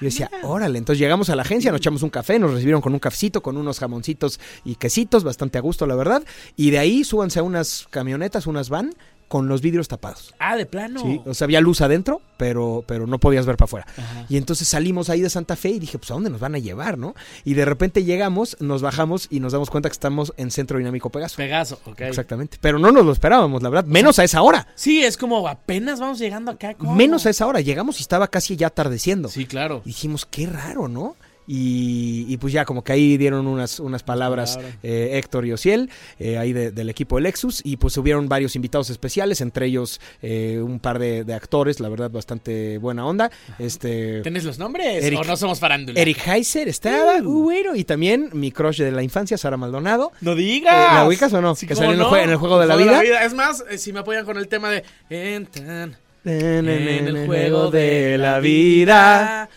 [0.00, 2.92] Yo decía, órale, entonces llegamos a la agencia, nos echamos un café, nos recibieron con
[2.92, 6.22] un cafecito, con unos jamoncitos y quesitos, bastante a gusto, la verdad.
[6.56, 8.94] Y de ahí súbanse a unas camionetas, unas van,
[9.28, 10.34] con los vidrios tapados.
[10.38, 11.00] Ah, de plano.
[11.00, 13.86] Sí, o sea, había luz adentro, pero, pero no podías ver para afuera.
[13.96, 14.26] Ajá.
[14.28, 16.58] Y entonces salimos ahí de Santa Fe y dije, pues ¿a dónde nos van a
[16.58, 17.14] llevar, no?
[17.44, 21.10] Y de repente llegamos, nos bajamos y nos damos cuenta que estamos en Centro Dinámico
[21.10, 21.36] Pegaso.
[21.36, 22.00] Pegaso, ok.
[22.00, 22.58] Exactamente.
[22.60, 23.84] Pero no nos lo esperábamos, la verdad.
[23.88, 24.66] Menos a esa hora.
[24.74, 26.74] Sí, es como apenas vamos llegando acá.
[26.74, 26.94] ¿cómo?
[26.94, 27.60] Menos a esa hora.
[27.60, 29.28] Llegamos y estaba casi ya atardeciendo.
[29.28, 29.82] Sí, claro.
[29.84, 31.16] Y dijimos, qué raro, ¿no?
[31.50, 35.88] Y, y pues ya como que ahí dieron unas, unas palabras eh, Héctor y Ociel,
[36.18, 39.98] eh, ahí de- del equipo de Lexus, y pues hubieron varios invitados especiales, entre ellos
[40.20, 43.30] eh, un par de, de actores, la verdad, bastante buena onda.
[43.58, 45.02] Este ¿Tienes los nombres?
[45.02, 45.98] Eric- ¿O no somos farándula?
[45.98, 47.42] Eric Heiser estaba, Uh.
[47.44, 50.12] bueno, y también mi crush de la infancia, Sara Maldonado.
[50.20, 50.74] ¡No digas!
[50.92, 51.54] Eh, ¿la ubicas o no?
[51.54, 52.16] Sí, Que ¿cómo salió en el no?
[52.24, 53.24] en el juego de la vida.
[53.24, 54.84] Es más, eh, si me apoyan con el tema de...
[55.08, 59.48] En el juego de la vida.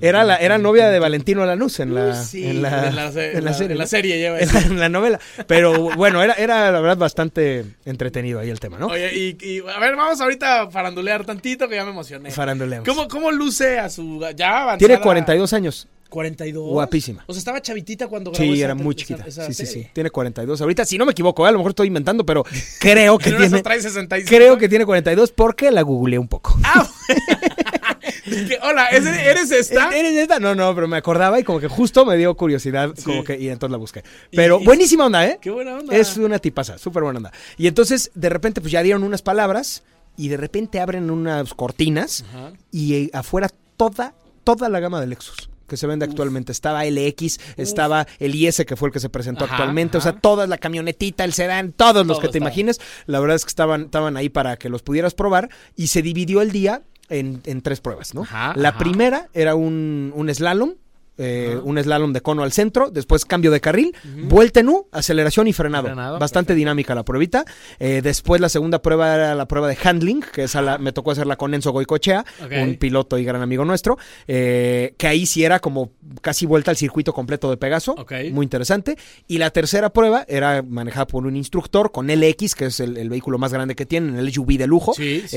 [0.00, 3.12] Era la era novia de Valentino Lanús en la, sí, en la, en la en
[3.12, 3.72] serie.
[3.72, 5.20] en la lleva en, en la novela.
[5.46, 8.86] Pero bueno, era, era la verdad bastante entretenido ahí el tema, ¿no?
[8.88, 12.30] Oye, y, y, a ver, vamos ahorita a farandulear tantito que ya me emocioné.
[12.30, 12.88] Faranduleamos.
[12.88, 14.20] ¿Cómo, ¿Cómo luce a su...
[14.36, 14.78] ya avanzada?
[14.78, 15.88] Tiene 42 años.
[16.10, 16.70] 42.
[16.70, 17.24] Guapísima.
[17.26, 19.24] O sea, estaba chavitita cuando grabó Sí, esa- era muy chiquita.
[19.26, 19.82] esa Sí, sí, serie.
[19.84, 19.90] sí.
[19.92, 20.60] Tiene 42.
[20.60, 21.48] Ahorita, si no me equivoco, ¿eh?
[21.48, 22.44] a lo mejor estoy inventando, pero
[22.78, 23.46] creo que tiene.
[23.46, 24.28] esas trae 65.
[24.28, 26.56] Creo que tiene 42 porque la googleé un poco.
[26.62, 26.88] Ah,
[28.24, 29.90] Que, Hola, ¿es- ¿eres esta?
[29.96, 30.38] ¿Eres esta?
[30.38, 33.04] No, no, pero me acordaba y como que justo me dio curiosidad, Sí.
[33.04, 34.02] como que, y entonces la busqué.
[34.32, 35.38] Pero Y- buenísima onda, ¿eh?
[35.40, 35.96] Qué buena onda.
[35.96, 37.32] Es una tipaza, súper buena onda.
[37.56, 39.82] Y entonces, de repente, pues ya dieron unas palabras
[40.16, 42.52] y de repente abren unas cortinas Ajá.
[42.70, 44.14] y eh, afuera toda,
[44.44, 45.50] toda la gama de Lexus.
[45.66, 46.52] que se vende actualmente.
[46.52, 49.96] Estaba LX, estaba el IS, que fue el que se presentó Ajá, actualmente.
[49.96, 52.50] O sea, toda la camionetita, el sedán, todos los Todo que te estaba.
[52.50, 52.80] imagines.
[53.06, 55.48] La verdad es que estaban, estaban ahí para que los pudieras probar.
[55.74, 58.22] Y se dividió el día en, en tres pruebas, ¿no?
[58.22, 58.78] Ajá, la ajá.
[58.78, 60.74] primera era un, un slalom.
[61.18, 63.94] Eh, un slalom de cono al centro, después cambio de carril,
[64.28, 65.84] vuelta en U, aceleración y frenado.
[65.86, 67.44] Frenado, Bastante dinámica la pruebita.
[67.78, 71.10] Eh, después la segunda prueba era la prueba de handling, que esa la- me tocó
[71.12, 72.24] hacerla con Enzo Goicochea,
[72.62, 73.96] un piloto y gran amigo nuestro,
[74.26, 77.94] eh, que ahí sí era como casi vuelta al circuito completo de Pegaso,
[78.32, 78.96] muy interesante.
[79.28, 83.08] Y la tercera prueba era manejada por un instructor con LX, que es el, el
[83.08, 84.94] vehículo más grande que tienen, el SUV de lujo.
[84.94, 85.36] Sí, sí.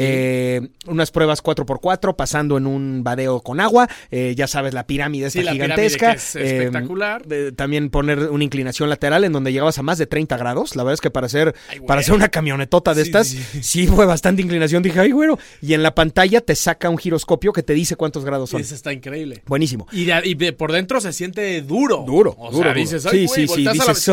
[0.88, 5.52] Unas pruebas 4x4, pasando en un vadeo con agua, ya sabes, la pirámide Sí, esta
[5.52, 6.12] la pirámide gigantesca.
[6.14, 7.24] es eh, espectacular.
[7.56, 10.76] también poner una inclinación lateral en donde llegabas a más de 30 grados.
[10.76, 13.38] La verdad es que para hacer, Ay, para hacer una camionetota de Sí, estas, sí,
[13.52, 13.88] sí, sí.
[13.88, 14.84] fue bastante inclinación.
[14.84, 15.38] Dije, ay, güero.
[15.62, 18.62] Y en la pantalla te saca un giroscopio que te dice cuántos grados son.
[18.62, 19.42] Eso está increíble.
[19.46, 19.88] Buenísimo.
[19.92, 22.04] Y, de, y de por dentro se siente duro.
[22.06, 22.80] Duro, O duro, sea, duro.
[22.80, 24.04] dices, Sí, ay, sí, sí, la- dices, si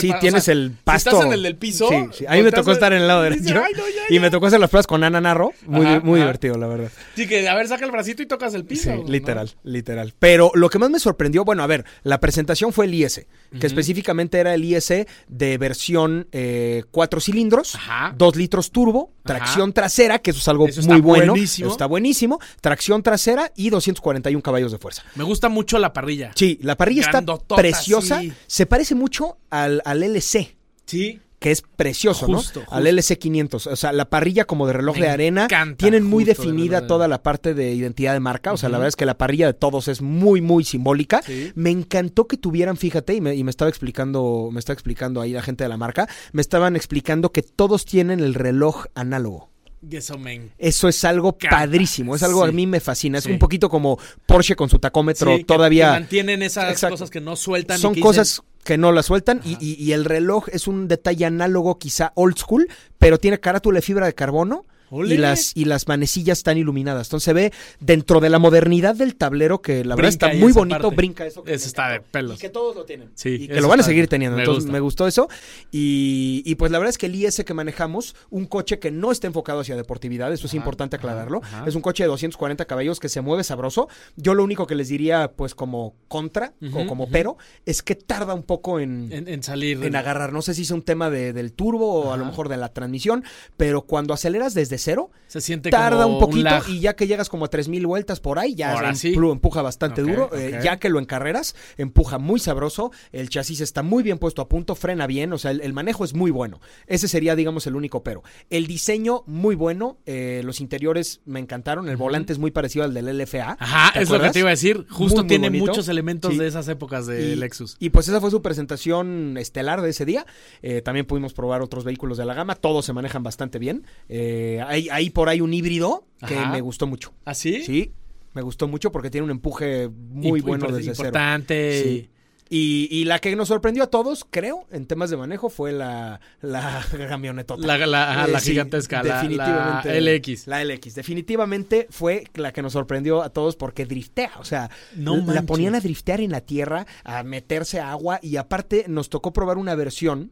[0.00, 1.10] sí, o tienes sea, el Si pasto.
[1.10, 1.88] estás en el del piso.
[1.88, 2.24] Sí, sí.
[2.26, 3.54] A mí me tocó estar en el lado derecho.
[3.64, 4.20] "Ay, no, ya, Y ya".
[4.20, 5.52] me tocó hacer las pruebas con Ana Narro.
[5.66, 6.26] Muy, Ajá, muy ajá.
[6.26, 6.90] divertido, la verdad.
[7.14, 8.90] Sí, que a ver, saca el bracito y tocas el piso.
[8.92, 9.08] Sí, ¿no?
[9.08, 10.14] literal, literal.
[10.18, 13.26] Pero lo que más me sorprendió, bueno, a ver, la presentación fue el IS,
[13.60, 14.92] que específicamente era el IS
[15.28, 18.14] de versión eh, cuatro cilindros, Ajá.
[18.16, 19.38] 2 litros turbo, Ajá.
[19.38, 21.32] tracción trasera, que eso es algo Eso muy bueno.
[21.32, 21.66] buenísimo.
[21.68, 22.38] Eso está buenísimo.
[22.60, 25.02] Tracción trasera y 241 caballos de fuerza.
[25.14, 26.32] Me gusta mucho la parrilla.
[26.34, 27.22] Sí, la parrilla está
[27.56, 28.20] preciosa.
[28.20, 28.32] sí.
[28.46, 30.56] Se parece mucho al, al LC.
[30.86, 31.20] Sí.
[31.38, 32.66] Que es precioso, Justo, ¿no?
[32.70, 32.88] Al justo.
[32.88, 33.66] LC 500.
[33.66, 35.44] O sea, la parrilla como de reloj Me de arena.
[35.44, 38.52] encanta, Tienen muy justo, definida de toda la parte de identidad de marca.
[38.54, 41.20] O sea, la verdad es que la parrilla de todos es muy, muy simbólica.
[41.24, 41.52] Sí.
[41.54, 45.32] Me encantó que tuvieran, fíjate, y me, y me estaba explicando, me está explicando ahí
[45.32, 49.50] la gente de la marca, me estaban explicando que todos tienen el reloj análogo.
[49.90, 50.48] Eso me.
[50.56, 52.48] Eso es algo padrísimo, es algo sí.
[52.48, 53.18] a mí me fascina.
[53.18, 53.30] Es Sí.
[53.30, 55.86] un poquito como Porsche con su tacómetro Sí, todavía.
[55.88, 56.94] que mantienen esas Exacto.
[56.94, 57.76] cosas que no sueltan.
[57.78, 60.66] y Son que cosas dicen, que no la sueltan y, y- y el reloj es
[60.68, 64.66] un detalle análogo quizá old school, pero tiene carátula de fibra de carbono.
[64.90, 67.08] Y las, y las manecillas están iluminadas.
[67.08, 70.52] Entonces se ve dentro de la modernidad del tablero que la verdad Brinca está muy
[70.52, 70.96] bonito, parte.
[70.96, 71.42] brinca eso.
[71.42, 72.36] que Eso está de pelos.
[72.36, 73.10] Y que todos lo tienen.
[73.14, 74.36] Sí, y que lo van a seguir teniendo.
[74.36, 74.72] me Entonces gusta.
[74.72, 75.28] me gustó eso.
[75.72, 79.12] Y, y pues la verdad es que el IS que manejamos, un coche que no
[79.12, 81.40] está enfocado hacia deportividad, eso es importante aclararlo.
[81.42, 81.64] ajá.
[81.66, 83.88] Es un coche de 240 caballos que se mueve sabroso.
[84.16, 88.34] Yo lo único que les diría, pues como contra o como pero, es que tarda
[88.34, 89.82] un poco en, En, en salir.
[89.84, 90.32] en agarrar.
[90.32, 92.68] No sé si es un tema de- del turbo o a lo mejor de la
[92.72, 93.24] transmisión,
[93.56, 97.28] pero cuando aceleras desde cero, Se siente tarda como un poquito y ya que llegas
[97.28, 99.14] como a 3000 vueltas por ahí, ya Ahora sí.
[99.14, 100.30] empuja bastante duro.
[100.36, 102.90] Eh, ya que lo encarreras, empuja muy sabroso.
[103.12, 105.32] El chasis está muy bien puesto a punto, frena bien.
[105.32, 106.60] O sea, el, el manejo es muy bueno.
[106.86, 108.22] Ese sería, digamos, el único pero.
[108.50, 109.98] El diseño, muy bueno.
[110.06, 111.88] eh, los interiores me encantaron.
[111.88, 113.56] El volante es muy parecido al del LFA.
[113.58, 114.86] Ajá, ¿te es lo que te iba a decir.
[114.90, 115.66] Justo Muy, muy tiene bonito.
[115.66, 116.38] muchos elementos Sí.
[116.38, 117.76] de esas épocas de y, Lexus.
[117.80, 120.26] Y pues esa fue su presentación estelar de ese día.
[120.62, 122.54] Eh, también pudimos probar otros vehículos de la gama.
[122.54, 123.86] Todos se manejan bastante bien.
[124.08, 126.50] Eh, hay, hay por ahí un híbrido que Ajá.
[126.52, 127.12] me gustó mucho.
[127.24, 127.62] ¿Ah, sí?
[127.64, 127.92] Sí,
[128.34, 131.08] me gustó mucho porque tiene un empuje muy Imp- bueno desde cero.
[131.08, 131.82] Importante.
[131.82, 132.10] Sí.
[132.48, 136.20] Y, y la que nos sorprendió a todos, creo, en temas de manejo, fue la,
[136.40, 137.66] la camionetota.
[137.66, 140.00] La, la, Eh, la sí, gigantesca, definitivamente.
[140.00, 140.46] la LX.
[140.46, 140.94] La LX.
[140.94, 144.30] Definitivamente fue la que nos sorprendió a todos porque driftea.
[144.38, 148.36] O sea, No la ponían a driftear en la tierra, a meterse a agua y
[148.36, 150.30] aparte nos tocó probar una versión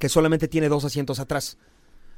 [0.00, 1.58] que solamente tiene dos asientos atrás.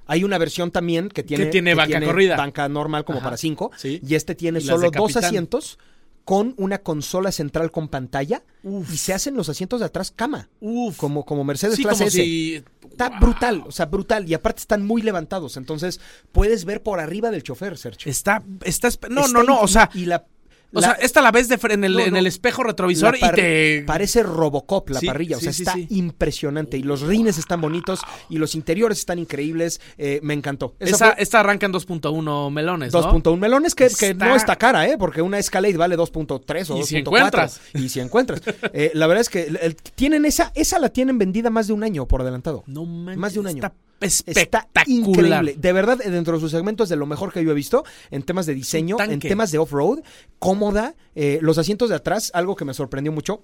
[0.06, 2.36] Hay una versión también que tiene, tiene banca corrida.
[2.36, 3.70] banca normal como Ajá, para cinco.
[3.76, 4.00] sí.
[4.06, 5.78] Y este tiene Y solo dos asientos
[6.24, 8.92] con una consola central con pantalla Uf.
[8.92, 10.48] y se hacen los asientos de atrás cama.
[10.60, 10.96] Uf.
[10.96, 12.16] Como, como Mercedes sí, clase como S.
[12.22, 12.62] si...
[12.90, 13.20] Está Wow.
[13.20, 14.28] brutal, o sea, brutal.
[14.28, 15.56] Y aparte están muy levantados.
[15.56, 15.98] Entonces
[16.30, 18.10] puedes ver por arriba del chofer, Sergio.
[18.10, 20.26] Está, está, no, Está no, no, o sea, y la,
[20.74, 23.30] o la- sea, esta la ves de en el, No, en el espejo retrovisor y
[23.34, 23.82] te...
[23.86, 25.86] Parece Robocop la Sí, parrilla, o sea, sí, está sí.
[25.90, 26.76] impresionante.
[26.78, 29.80] Y los rines están bonitos y los interiores están increíbles.
[29.98, 30.74] Eh, me encantó.
[30.78, 33.02] Esa Esa, fue esta arranca en 2.1 melones, ¿no?
[33.12, 34.96] 2.1 melones, que, no está cara, ¿eh?
[34.98, 36.98] Porque una Escalade vale 2.3 o Y si 2.4.
[37.00, 37.60] encuentras.
[37.74, 38.42] Y si encuentras.
[38.72, 42.06] Eh, la verdad es que tienen esa, esa la tienen vendida más de un año
[42.06, 42.64] por adelantado.
[42.66, 43.56] No manches, Más de un año.
[43.56, 44.88] Está Está espectacular.
[44.88, 45.56] increíble.
[45.58, 48.46] De verdad, dentro de sus segmentos de lo mejor que yo he visto en temas
[48.46, 50.00] de diseño, en temas de off-road,
[50.38, 50.94] cómoda.
[51.14, 53.42] eh, los asientos de atrás, algo que me sorprendió mucho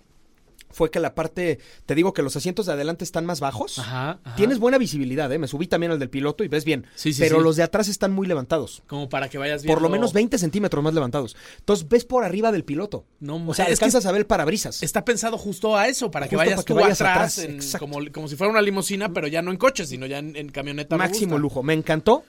[0.70, 3.78] fue que la parte, te digo que los asientos de adelante están más bajos.
[3.78, 4.36] Ajá, ajá.
[4.36, 5.38] Tienes buena visibilidad, ¿eh?
[5.38, 6.86] Me subí también al del piloto y ves bien.
[6.94, 7.42] Sí, sí, pero sí.
[7.42, 8.82] los de atrás están muy levantados.
[8.86, 9.74] Como para que vayas viendo...
[9.74, 11.36] Por lo menos 20 centímetros más levantados.
[11.58, 13.04] Entonces ves por arriba del piloto.
[13.20, 14.82] No, o sea, alcanzas a ver el parabrisas.
[14.82, 17.38] Está pensado justo a eso, para que Justo vayas para que tú vayas atrás, atrás,
[17.38, 17.86] en- exacto.
[17.86, 20.48] como, como si fuera una limusina, pero ya no en coche, sino ya en, en
[20.50, 21.62] camioneta Máximo lujo.
[21.62, 22.24] Me encantó.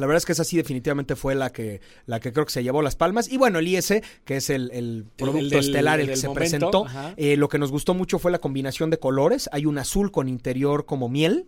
[0.00, 2.62] La verdad es que esa sí definitivamente fue la que, la que creo que se
[2.62, 3.30] llevó las palmas.
[3.30, 6.86] Y bueno, el IS, que es el, el producto estelar, el que se momento, presentó,
[7.16, 9.48] eh, lo que nos gustó mucho fue la combinación de colores.
[9.52, 11.46] Hay un azul con interior como miel,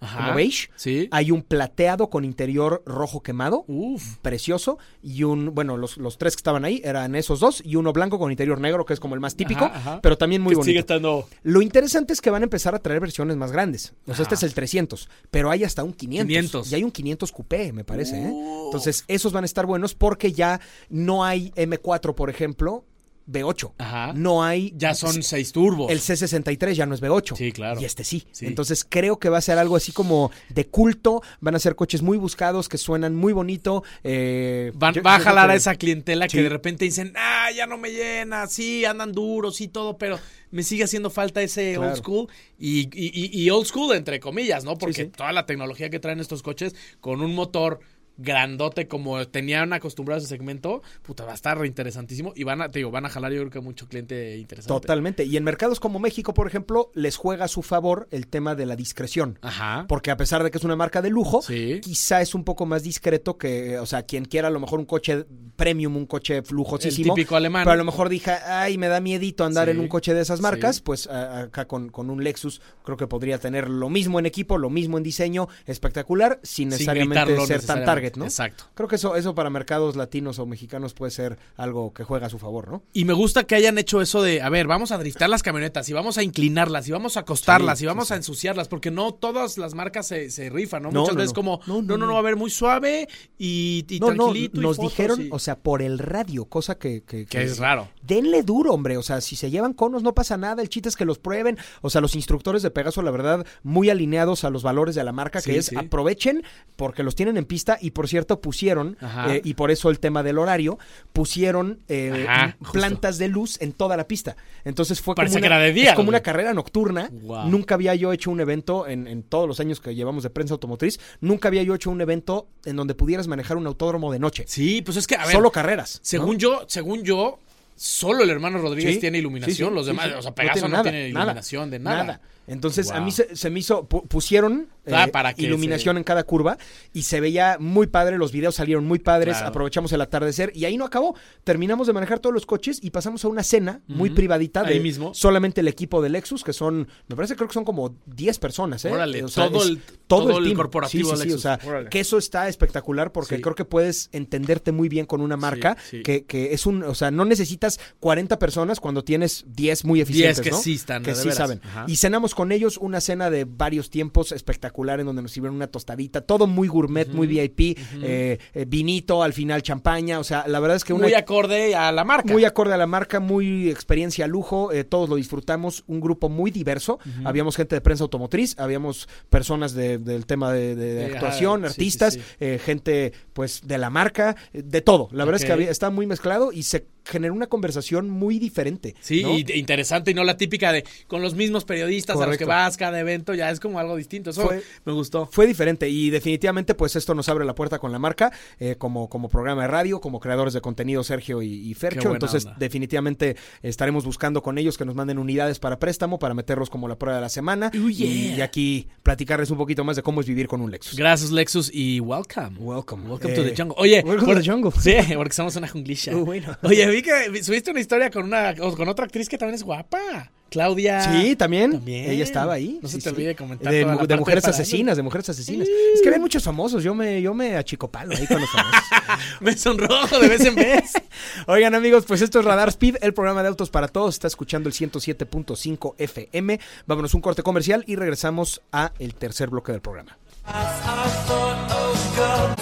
[0.00, 0.68] como beige.
[0.76, 1.08] Sí.
[1.10, 3.64] Hay un plateado con interior rojo quemado.
[3.66, 4.16] Uf.
[4.22, 4.78] Precioso.
[5.02, 7.62] Y un, bueno, los, los tres que estaban ahí eran esos dos.
[7.64, 10.00] Y uno blanco con interior negro, que es como el más típico, Ajá, ajá.
[10.02, 10.66] pero también muy Que bonito.
[10.66, 11.28] sigue estando.
[11.42, 13.94] Lo interesante es que van a empezar a traer versiones más grandes.
[14.06, 16.26] O sea, este es el 300, pero hay hasta un 500.
[16.28, 16.72] 500.
[16.72, 18.22] Y hay un 500 coupé, me parece.
[18.22, 18.30] ¿eh?
[18.32, 18.66] Uh.
[18.66, 22.84] Entonces, esos van a estar buenos porque ya no hay M4, por ejemplo,
[23.30, 23.72] V8.
[23.78, 24.12] Ajá.
[24.14, 24.72] No hay.
[24.76, 25.90] Ya son seis turbos.
[25.90, 27.36] El C63 ya no es V8.
[27.36, 27.80] Sí, claro.
[27.80, 28.26] Y este sí.
[28.32, 28.46] Sí.
[28.46, 31.22] Entonces creo que va a ser algo así como de culto.
[31.40, 33.82] Van a ser coches muy buscados, que suenan muy bonito.
[34.04, 36.36] eh, Van- yo- va a jalar que- a esa clientela Sí.
[36.38, 40.18] que de repente dicen, ah, ya no me llena, sí, andan duros y todo, pero
[40.50, 41.90] me sigue haciendo falta ese Claro.
[41.92, 42.28] old school.
[42.58, 44.76] Y, y- old school entre comillas, ¿no?
[44.78, 47.80] Porque toda la tecnología que traen estos coches con un motor
[48.18, 52.68] grandote como tenían acostumbrado a ese segmento, puta, va a estar interesantísimo y van a,
[52.70, 54.80] te digo, van a jalar yo creo que mucho cliente interesante.
[54.80, 55.24] Totalmente.
[55.24, 58.66] Y en mercados como México, por ejemplo, les juega a su favor el tema de
[58.66, 59.38] la discreción.
[59.42, 59.86] Ajá.
[59.88, 61.80] Porque a pesar de que es una marca de lujo, Sí.
[61.82, 64.86] quizá es un poco más discreto que, o sea, quien quiera a lo mejor un
[64.86, 65.24] coche
[65.56, 67.12] premium, un coche lujosísimo.
[67.14, 67.62] El típico alemán.
[67.64, 69.70] Pero a lo mejor dije, ay, me da miedito andar Sí.
[69.72, 70.76] en un coche de esas marcas.
[70.76, 70.82] Sí.
[70.84, 74.58] Pues a- acá con, con un Lexus creo que podría tener lo mismo en equipo,
[74.58, 78.07] lo mismo en diseño, espectacular, sin Sin necesariamente gritarlo ser tan necesariamente.
[78.10, 78.24] Target, ¿no?
[78.24, 78.64] Exacto.
[78.74, 82.30] Creo que eso, eso para mercados latinos o mexicanos puede ser algo que juega a
[82.30, 82.82] su favor, ¿no?
[82.92, 85.88] Y me gusta que hayan hecho eso de, a ver, vamos a driftar las camionetas
[85.88, 88.90] y vamos a inclinarlas y vamos a acostarlas Sí, y vamos sí, a ensuciarlas, porque
[88.90, 90.90] no todas las marcas se, se rifan, ¿no?
[90.90, 91.34] No, Muchas no, veces no.
[91.34, 92.16] como, no No, no, no.
[92.18, 94.58] a ver, muy suave y, y tranquilito.
[94.58, 97.02] y nos fotos dijeron, y- o sea, por el radio, cosa que...
[97.02, 97.88] Que, que es raro.
[98.02, 98.96] Denle duro, hombre.
[98.96, 100.62] O sea, si se llevan conos no pasa nada.
[100.62, 101.58] El chiste es que los prueben.
[101.82, 105.12] O sea, los instructores de Pegaso, la verdad, muy alineados a los valores de la
[105.12, 106.42] marca, que es aprovechen
[106.76, 107.78] porque los tienen en pista.
[107.80, 110.78] Y por cierto, pusieron, eh, y por eso el tema del horario,
[111.12, 112.74] pusieron eh, Ajá, justo.
[112.74, 114.36] plantas de luz en toda la pista.
[114.64, 117.10] Entonces fue Parece como que una, era de día, es como una carrera nocturna.
[117.46, 120.54] Nunca había yo hecho un evento en, en todos los años que llevamos de prensa
[120.54, 121.00] automotriz.
[121.20, 124.44] Nunca había yo hecho un evento en donde pudieras manejar un autódromo de noche.
[124.46, 125.96] Sí, pues es que, a ver, Solo carreras.
[125.96, 126.00] ¿no?
[126.04, 127.40] según yo, según yo,
[127.74, 130.82] solo el hermano Rodríguez Sí, tiene iluminación, sí, sí, los demás, o sea, Pegaso no
[130.82, 132.20] tiene, nada, iluminación de nada.
[132.48, 136.04] Entonces a mí se, se me hizo, pu- pusieron Ah, eh, para iluminación se- en
[136.04, 136.56] cada curva
[136.94, 139.48] y se veía muy padre, los videos salieron muy padres, Claro.
[139.50, 141.14] aprovechamos el atardecer y ahí no acabó.
[141.44, 144.80] Terminamos de manejar todos los coches y pasamos a una cena muy privadita de Ahí
[144.80, 145.12] mismo.
[145.12, 148.82] solamente el equipo de Lexus, que son, me parece creo que son como 10 personas,
[148.86, 148.90] ¿eh?
[148.90, 150.56] Órale, O sea, todo es el- todo el team.
[150.56, 151.90] corporativo Sí, sí, sí, o sea, Órale.
[151.90, 156.02] que eso está espectacular porque creo que puedes entenderte muy bien con una marca sí.
[156.02, 160.36] Que, que es un, o sea, no necesitas 40 personas cuando tienes 10 muy eficientes,
[160.38, 160.58] 10 que ¿no?
[160.62, 161.36] sí están, que de sí veras.
[161.36, 161.60] saben.
[161.62, 161.84] Ajá.
[161.88, 165.66] Y cenamos con ellos una cena de varios tiempos espectacular en donde nos sirvieron una
[165.66, 170.60] tostadita, todo muy gourmet, muy VIP, eh, eh, vinito, al final champaña, o sea, la
[170.60, 172.32] verdad es que una Muy acorde a la marca.
[172.32, 176.52] muy acorde a la marca, muy experiencia lujo, eh, todos lo disfrutamos, un grupo muy
[176.52, 181.62] diverso, habíamos gente de prensa automotriz, habíamos personas de- del tema de, de- de actuación,
[181.62, 182.26] sí, artistas, sí, sí.
[182.38, 186.06] eh, gente pues de la marca, de todo, la verdad es que había, está muy
[186.06, 188.94] mezclado y se generó una conversación muy diferente.
[189.00, 189.36] Sí, ¿no?
[189.36, 192.44] y de- interesante y no la típica de con los mismos periodistas a los que
[192.44, 194.30] vas cada evento, ya es como algo distinto.
[194.30, 195.26] Eso Fue- me gustó.
[195.32, 199.08] Fue diferente y definitivamente pues esto nos abre la puerta con la marca eh, como,
[199.08, 202.12] como programa de radio, como creadores de contenido Sergio y, Fercho.
[202.12, 202.56] Entonces onda.
[202.58, 206.96] definitivamente estaremos buscando con ellos que nos manden unidades para préstamo, para meterlos como la
[206.98, 208.36] prueba de la semana Oh, y, yeah.
[208.36, 210.96] y aquí platicarles un poquito más de cómo es vivir con un Lexus.
[210.98, 212.56] Gracias, Lexus, y welcome.
[212.58, 213.08] Welcome.
[213.08, 213.74] Welcome Eh, to the jungle.
[213.78, 214.72] Oye, welcome por- to the jungle.
[214.80, 216.14] Sí, porque somos una junglisha.
[216.16, 216.56] Uh, bueno.
[216.62, 220.30] Oye, vi que subiste una historia con una con otra actriz que también es guapa.
[220.50, 221.02] Claudia.
[221.02, 221.72] Sí, también.
[221.72, 222.10] También.
[222.10, 222.78] Ella estaba ahí.
[222.80, 223.08] No se te sí.
[223.10, 225.68] olvide comentar De, mujeres de asesinas, de mujeres asesinas.
[225.68, 226.82] Es que ven muchos famosos.
[226.82, 228.82] Yo me, yo me achicopalo ahí con los famosos.
[229.40, 230.92] Me sonrojo de vez en vez.
[231.46, 234.14] Oigan amigos, pues esto es Radar Speed, el programa de autos para todos.
[234.14, 236.60] Está escuchando el 107.5 FM.
[236.86, 240.18] Vámonos un corte comercial y regresamos a el tercer bloque del programa.
[240.46, 242.58] As I thought, oh God,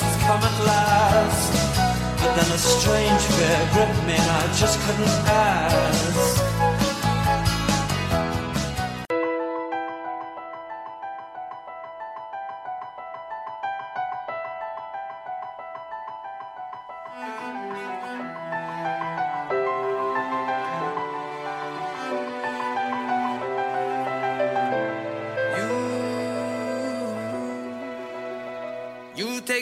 [2.34, 6.65] then a strange fear gripped me and I just couldn't ask.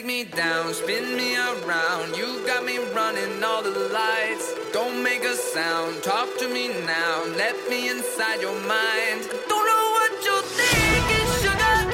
[0.05, 2.15] Take me down, spin me around.
[2.15, 4.53] You got me running all the lights.
[4.73, 7.23] Don't make a sound, talk to me now.
[7.37, 9.27] Let me inside your mind.
[9.49, 11.87] Don't know what you're thinking, sugar.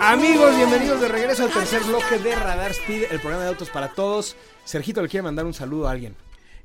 [0.00, 3.88] Amigos, bienvenidos de regreso al tercer bloque de Radar Speed, el programa de autos para
[3.94, 4.36] todos.
[4.64, 6.14] Sergito le quiere mandar un saludo a alguien.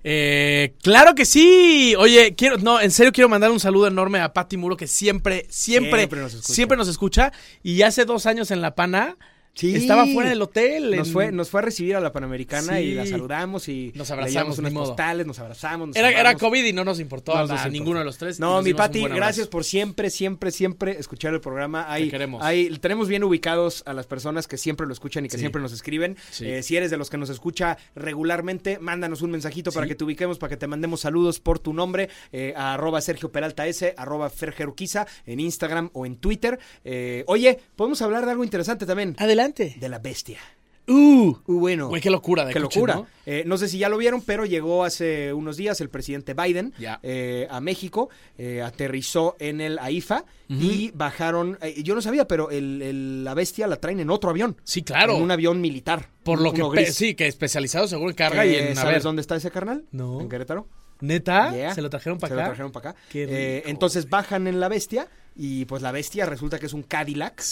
[0.04, 1.96] Eh, claro que sí.
[1.98, 5.46] Oye, quiero, no, en serio quiero mandar un saludo enorme a Pati Muro que siempre,
[5.50, 6.54] siempre, Siempre nos escucha.
[6.54, 7.32] siempre nos escucha.
[7.64, 9.18] Y hace dos años en La Pana
[9.54, 9.76] Sí.
[9.76, 10.96] estaba fuera del hotel.
[10.96, 12.84] Nos en- fue, nos fue a recibir a la Panamericana Sí.
[12.84, 14.88] y la saludamos y Nos abrazamos, unas modo.
[14.88, 15.90] postales, nos abrazamos.
[15.90, 16.36] nos Era, era.
[16.36, 18.40] COVID y no nos importó No a, ninguno de los tres.
[18.40, 21.86] No, mi Pati, gracias por siempre, siempre, siempre escuchar el programa.
[21.92, 22.42] Ahí, Te queremos.
[22.44, 25.42] ahí tenemos bien ubicados a las personas que siempre lo escuchan y que Sí.
[25.42, 26.16] siempre nos escriben.
[26.32, 26.48] Sí.
[26.48, 30.04] Eh, si eres de los que nos escucha regularmente, mándanos un mensajito para que te
[30.04, 33.94] ubiquemos, para que te mandemos saludos por tu nombre, eh, a arroba Sergio Peralta S,
[33.98, 36.60] arroba Fergeruquiza, en Instagram o en Twitter.
[36.84, 39.41] Eh, oye, podemos hablar de algo interesante también, Adelante.
[39.50, 40.40] De la bestia.
[40.88, 41.88] Uh, Uh, bueno.
[41.90, 42.96] güey, qué locura de Qué coche, locura.
[42.96, 43.08] ¿no?
[43.26, 43.58] Eh, ¿no?
[43.58, 46.74] sé si ya lo vieron, pero llegó hace unos días el presidente Biden
[47.04, 52.50] eh, a México, eh, aterrizó en el AIFA y bajaron, eh, yo no sabía, pero
[52.50, 54.58] el- el- la bestia la traen en otro avión.
[54.64, 55.16] Sí, claro.
[55.16, 56.10] En un avión militar.
[56.24, 56.96] Por lo que gris.
[56.96, 59.86] sí, que especializado seguro en carga y en ¿Sabes dónde está ese carnal?
[59.92, 60.20] No.
[60.20, 60.68] En Querétaro.
[61.00, 61.52] ¿Neta?
[61.52, 61.74] Yeah.
[61.74, 62.44] ¿Se lo trajeron para Se acá?
[62.44, 63.00] lo trajeron para acá.
[63.12, 63.70] Qué Eh, rico.
[63.70, 65.08] entonces bajan en la bestia
[65.44, 67.44] y pues la bestia resulta que es un Cadillac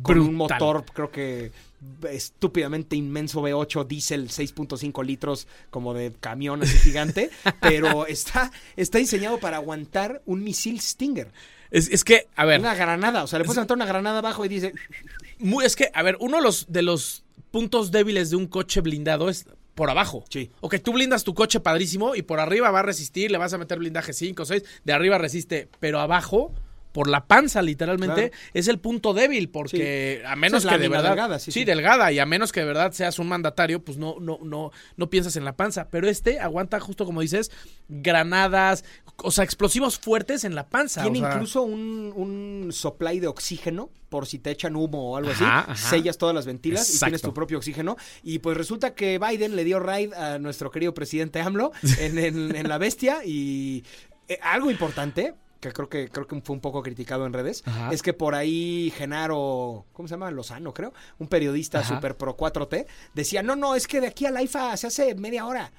[0.00, 1.52] con un motor creo que
[2.10, 7.28] estúpidamente inmenso V8 diésel 6.5 litros como de camión así gigante,
[7.60, 11.30] pero está, está diseñado para aguantar un misil Stinger,
[11.70, 14.44] Es, es que, a ver, una granada, o sea, le puedes aventar una granada abajo
[14.44, 14.72] y dice,
[15.38, 18.80] muy- es que, a ver, uno de los, de los puntos débiles de un coche
[18.80, 20.24] blindado es por abajo.
[20.30, 20.50] Sí.
[20.60, 23.52] O que tú blindas tu coche padrísimo y por arriba va a resistir, le vas
[23.52, 26.52] a meter blindaje 5 o 6, de arriba resiste, pero abajo,
[26.94, 28.44] por la panza literalmente, Claro.
[28.54, 31.08] es el punto débil porque a menos es que de verdad...
[31.10, 31.64] delgada, sí, sí.
[31.64, 35.10] delgada, y a menos que de verdad seas un mandatario, pues no, no, no, no
[35.10, 35.88] piensas en la panza.
[35.90, 37.50] Pero este aguanta justo como dices,
[37.88, 38.84] granadas,
[39.16, 41.02] o sea, explosivos fuertes en la panza.
[41.02, 45.16] tiene o sea, incluso un, un supply de oxígeno por si te echan humo o
[45.16, 45.90] algo Ajá, así, ajá.
[45.90, 47.96] sellas todas las ventilas y tienes tu propio oxígeno.
[48.22, 52.54] Y pues resulta que Biden le dio raid a nuestro querido presidente AMLO en, en-
[52.54, 53.84] en la bestia y
[54.28, 55.34] eh, algo importante
[55.68, 57.90] que creo que creo que fue un poco criticado en redes, Ajá.
[57.92, 60.30] es que por ahí Genaro, ¿cómo se llama?
[60.30, 61.94] Lozano, creo, un periodista Ajá.
[61.94, 65.14] super pro 4T, decía, no, no, es que de aquí a la IFA se hace
[65.14, 65.72] media hora.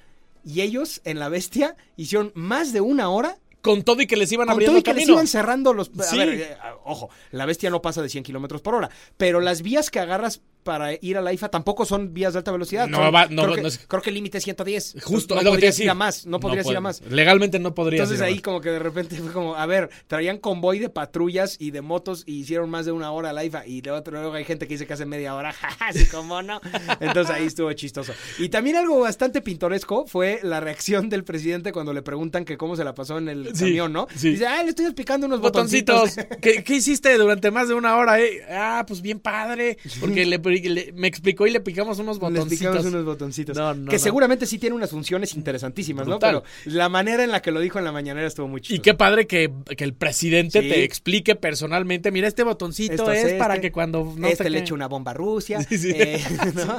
[0.44, 4.30] Y ellos en la bestia hicieron más de una hora Con todo y que les
[4.30, 5.14] iban con abriendo todo y que les camino.
[5.14, 5.90] iban cerrando los...
[5.98, 6.16] A Sí.
[6.18, 9.90] ver, eh, ojo, la bestia no pasa de 100 kilómetros por hora, pero las vías
[9.90, 12.88] que agarras para ir a la IFA tampoco son vías de alta velocidad.
[12.88, 14.96] No son- va- no creo, que, no es- creo que el límite es 110.
[15.02, 17.00] Justo, no es lo que te podrías ir a más, no podrías ir a más.
[17.08, 18.42] Legalmente no podrías Entonces ir a ahí más.
[18.42, 22.24] como que de repente fue como, a ver, traían convoy de patrullas y de motos
[22.26, 24.86] y hicieron más de una hora la IFA y luego, luego hay gente que dice
[24.86, 26.60] que hace media hora, jaja, así como no.
[27.00, 28.12] Entonces ahí estuvo chistoso.
[28.38, 32.74] Y también algo bastante pintoresco fue la reacción del presidente cuando le preguntan que cómo
[32.76, 34.08] se la pasó en el Sí, camión, ¿no?
[34.16, 34.30] sí.
[34.30, 36.00] Dice, ah, le estoy explicando unos botoncitos.
[36.16, 36.38] botoncitos.
[36.40, 38.20] ¿Qué, qué hiciste durante más de una hora?
[38.20, 38.42] eh?
[38.50, 39.78] Ah, pues bien padre.
[40.00, 42.58] Porque le- le- me explicó y le picamos unos botoncitos.
[42.58, 43.56] picamos unos botoncitos.
[43.56, 44.02] No, no, que no.
[44.02, 46.34] seguramente sí tiene unas funciones interesantísimas, Brutal.
[46.34, 46.42] ¿no?
[46.64, 48.76] Pero la manera en la que lo dijo en la mañanera estuvo muy chistoso.
[48.76, 50.68] Y qué padre que, que el presidente Sí.
[50.68, 54.58] te explique personalmente, mira, este botoncito Esto es, este, para que cuando no este le
[54.60, 55.58] echa una bomba a Rusia.
[55.68, 55.90] Sí, sí.
[55.94, 56.22] eh.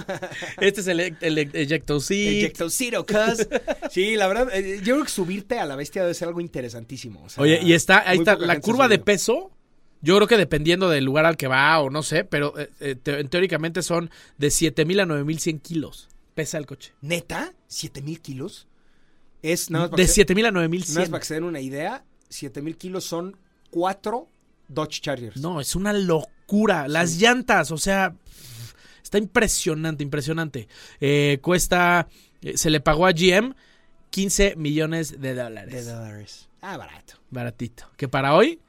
[0.60, 2.38] Este es el, el ejecto seat.
[2.44, 3.48] Ejectocito, cuz.
[3.92, 7.24] Sí, la verdad, eh, yo creo que subirte a la bestia debe ser algo interesantísimo.
[7.24, 9.52] o sea, Oye, y está, ahí está, la curva de peso,
[10.08, 12.96] yo creo que dependiendo del lugar al que va o no sé, pero eh, eh,
[12.96, 16.08] te- teóricamente son de 7000 a 9100 kilos.
[16.34, 16.94] Pesa el coche.
[17.02, 17.54] ¿Neta?
[17.70, 18.68] ¿7 mil kilos?
[19.42, 21.12] Es nada más para De que se- 7000 a nada más 9100.
[21.12, 23.38] para que se den una idea, 7 mil kilos son
[23.70, 24.28] cuatro
[24.70, 25.38] Dodge Chargers.
[25.38, 26.88] No, es una locura.
[26.88, 28.14] Las llantas, o sea,
[29.04, 30.68] está impresionante, impresionante.
[31.00, 32.08] Eh, cuesta,
[32.42, 33.56] eh, se le pagó a GM
[34.10, 35.74] 15 millones de dólares.
[35.74, 36.50] De dólares.
[36.62, 37.16] Ah, barato.
[37.30, 37.90] Baratito.
[37.98, 38.60] Que para hoy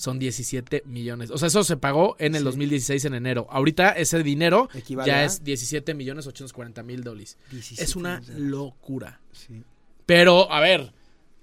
[0.00, 1.30] son 17 millones.
[1.30, 2.44] O sea, eso se pagó en el Sí.
[2.44, 3.46] 2016 en enero.
[3.50, 7.36] Ahorita ese dinero Equivale ya a- es 17 millones 840 mil dólares.
[7.50, 9.20] 17 Es una locura.
[9.32, 9.62] Sí.
[10.06, 10.92] Pero, a ver,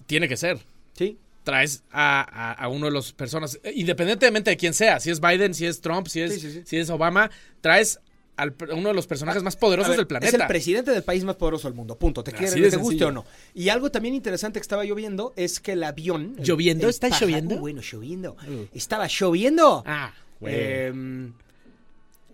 [0.08, 0.58] tiene que ser.
[0.94, 1.18] Sí.
[1.44, 5.54] Traes a, a- a uno de los personas, independientemente de quién sea, si es Biden,
[5.54, 6.62] si es Trump, si es, sí.
[6.66, 7.30] Si es Obama,
[7.62, 8.00] traes
[8.38, 10.36] al uno de los personajes más A poderosos ver, del planeta.
[10.36, 11.98] Es el presidente del país más poderoso del mundo.
[11.98, 12.24] Punto.
[12.24, 13.26] Te, quiere, te guste o no.
[13.54, 16.36] Y algo también interesante que estaba lloviendo es que el avión.
[16.38, 16.86] ¿Lloviendo?
[16.86, 17.56] el ¿Está lloviendo?
[17.56, 18.38] Uh, bueno, lloviendo.
[18.48, 18.66] Uh.
[18.74, 19.84] Estaba lloviendo.
[19.86, 20.54] Ah, güey.
[20.56, 21.32] Eh,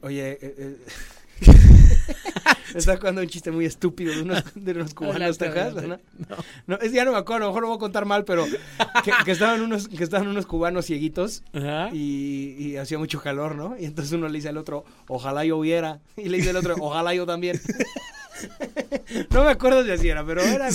[0.02, 0.78] oye, eh, eh,
[2.76, 6.04] está jugando un chiste muy estúpido de unos, de unos cubanos tejas, adelante.
[6.30, 6.36] ¿no?
[6.68, 8.46] No, es, ya no me acuerdo, a lo mejor lo voy a contar mal, pero
[9.04, 11.90] que, que estaban unos, que estaban unos cubanos cieguitos Ajá.
[11.94, 13.78] y, y hacía mucho calor, ¿no?
[13.80, 16.00] Y entonces uno le dice al otro, ojalá yo hubiera.
[16.18, 17.60] Y le dice al otro, ojalá yo también.
[19.30, 20.70] No me acuerdo si así era, pero era.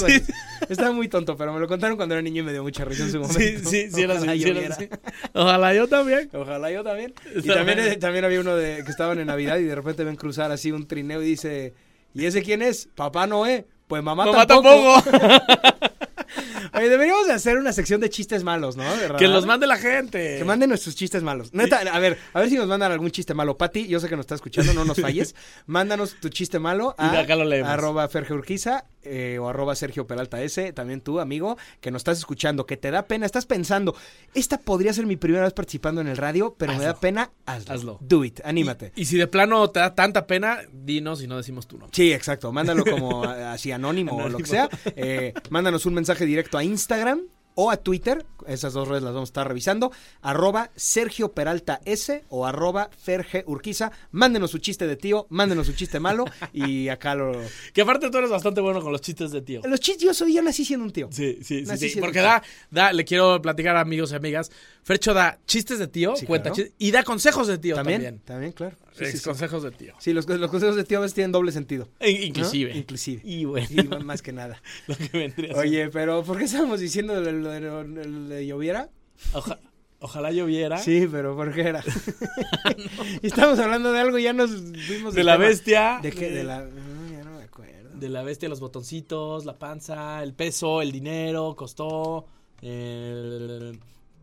[0.69, 3.05] Estaba muy tonto, pero me lo contaron cuando era niño y me dio mucha risa
[3.05, 3.39] en su momento.
[3.39, 4.89] Sí, sí, sí, Ojalá así, yo sí.
[5.33, 6.31] Ojalá yo también.
[6.33, 7.15] Ojalá yo también.
[7.35, 10.17] Y también, eh, también había uno de que estaban en Navidad y de repente ven
[10.17, 11.75] cruzar así un trineo y dice,
[12.15, 12.89] ¿y ese quién es?
[12.95, 13.67] Papá Noé.
[13.87, 15.01] Pues mamá, Mamá tampoco.
[15.03, 15.29] tampoco.
[16.75, 18.85] Oye, deberíamos de hacer una sección de chistes malos, ¿no?
[19.19, 20.39] Que los mande la gente.
[20.39, 21.53] Que manden nuestros chistes malos.
[21.55, 23.57] Neta, a ver, a ver si nos mandan algún chiste malo.
[23.57, 25.35] Pati, yo sé que nos está escuchando, no nos falles.
[25.67, 27.71] Mándanos tu chiste malo Y a de acá lo leemos.
[27.71, 30.73] arroba Ferge Urquiza eh, o arroba Sergio Peralta S.
[30.73, 33.95] También tú, amigo, que nos estás escuchando, que te da pena, estás pensando,
[34.35, 37.75] esta podría ser mi primera vez participando en el radio, pero me da pena, hazlo.
[37.75, 37.99] Hazlo.
[38.01, 38.93] Do it, anímate.
[38.97, 41.95] Y, y si de plano te da tanta pena, dinos y no decimos tu nombre.
[41.95, 42.53] Sí, exacto.
[42.53, 44.69] Mándalo como así anónimo, o lo que sea.
[44.97, 47.23] Eh, mándanos un mensaje directo a Instagram
[47.61, 48.25] o a Twitter.
[48.47, 49.91] Esas dos redes las vamos a estar revisando.
[50.23, 53.91] Arroba Sergio Peralta S o arroba Ferge Urquiza.
[54.13, 57.33] Mándenos su chiste de tío, mándenos su chiste malo y acá lo...
[57.75, 59.61] Que aparte tú eres bastante bueno con los chistes de tío.
[59.65, 61.09] Los chistes, yo soy, yo nací siendo un tío.
[61.11, 62.01] Sí, sí, sí, Nací sí.
[62.01, 64.53] Porque da, da, le quiero platicar a amigos y amigas.
[64.85, 66.71] Fercho da chistes de tío, Sí, cuenta claro.
[66.79, 68.03] y da consejos de tío ¿También?
[68.03, 68.23] también.
[68.25, 68.77] También, claro.
[68.93, 69.21] Sí.
[69.21, 69.95] Consejos de tío.
[69.99, 71.89] Sí, los, los consejos de tío a veces tienen doble sentido.
[72.01, 72.73] Inclusive.
[72.73, 72.79] ¿no?
[72.79, 73.23] Inclusive.
[73.25, 74.61] Y bueno, Sí, más que nada.
[74.87, 75.55] lo que vendría.
[75.55, 78.89] Oye, pero ¿por qué estábamos diciendo de, de lloviera?
[79.33, 79.59] Oja-
[80.01, 80.79] ojalá lloviera.
[80.79, 81.83] Sí, pero ¿por qué era?
[83.23, 84.51] Y Estamos hablando de algo y ya nos
[84.87, 85.47] fuimos De la tema.
[85.47, 85.99] bestia.
[86.03, 86.31] ¿De qué?
[86.31, 86.63] De la...
[86.63, 87.91] No, ya no me acuerdo.
[87.99, 92.27] De la bestia, los botoncitos, la panza, el peso, el dinero, costó.
[92.63, 93.79] el-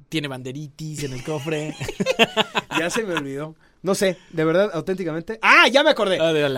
[0.10, 1.76] Tiene banderitis en el cofre.
[2.78, 3.56] Ya se me olvidó.
[3.84, 5.40] No sé, de verdad, auténticamente.
[5.42, 6.18] ¡Ah, ya me acordé!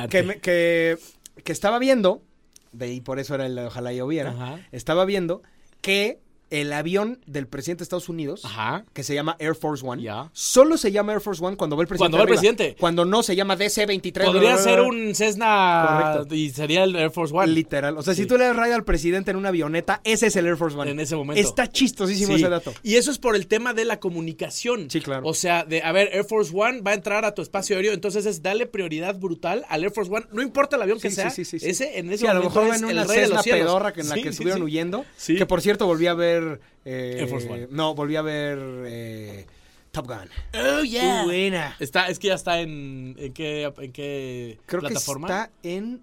[0.09, 0.97] Que, me- que,
[1.43, 2.24] que estaba viendo,
[2.72, 4.59] de y por eso era el de ojalá lloviera, Ajá.
[4.72, 5.43] estaba viendo
[5.82, 8.85] que el avión del presidente de Estados Unidos, Ajá.
[8.93, 10.29] que se llama Air Force One, Ya.
[10.33, 12.03] solo se llama Air Force One cuando va el presidente.
[12.11, 12.75] Cuando va el presidente.
[12.79, 14.25] Cuando no se llama DC-23.
[14.25, 16.35] Podría ser un Cessna Correcto.
[16.35, 17.47] y sería el Air Force One.
[17.47, 17.97] Literal.
[17.97, 18.21] O sea, Sí.
[18.23, 20.77] si tú le das rayo al presidente en una avioneta, ese es el Air Force
[20.77, 20.91] One.
[20.91, 21.41] En ese momento.
[21.41, 22.41] Está chistosísimo Sí.
[22.41, 22.73] ese dato.
[22.83, 24.89] Y eso es por el tema de la comunicación.
[24.89, 25.27] Sí, claro.
[25.27, 27.93] O sea, de, a ver, Air Force One va a entrar a tu espacio aéreo,
[27.93, 30.25] entonces es darle prioridad brutal al Air Force One.
[30.31, 31.69] No importa el avión que Sí, sea, sí, sí, sí, sí.
[31.71, 33.45] ese en ese Sí, a lo momento mejor es ven el una de Cessna los
[33.45, 35.05] pedorra que en la que estuvieron huyendo.
[35.17, 35.35] Sí.
[35.35, 36.36] Que por cierto volví a ver.
[36.85, 37.67] Eh, Air Force One.
[37.71, 39.45] No, volví a ver eh,
[39.91, 40.29] Top Gun.
[40.53, 41.19] Oh, yeah.
[41.21, 41.75] Qué buena.
[41.79, 45.27] Está, es que ya está en, en qué, en qué Creo plataforma.
[45.27, 46.01] que está en.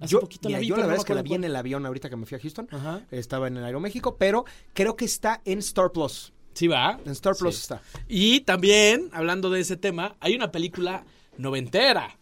[0.00, 1.54] Hace Yo, poquito mira, la vi, yo la verdad es que la vi en el
[1.54, 2.66] avión ahorita que me fui a Houston.
[2.72, 3.02] Ajá.
[3.12, 6.32] Estaba en el Aeroméxico, pero creo que está en Star Plus.
[6.54, 6.98] Sí, va.
[7.06, 7.60] En Star Plus Sí.
[7.62, 7.82] está.
[8.08, 11.04] Y también, hablando de ese tema, hay una película
[11.38, 12.18] noventera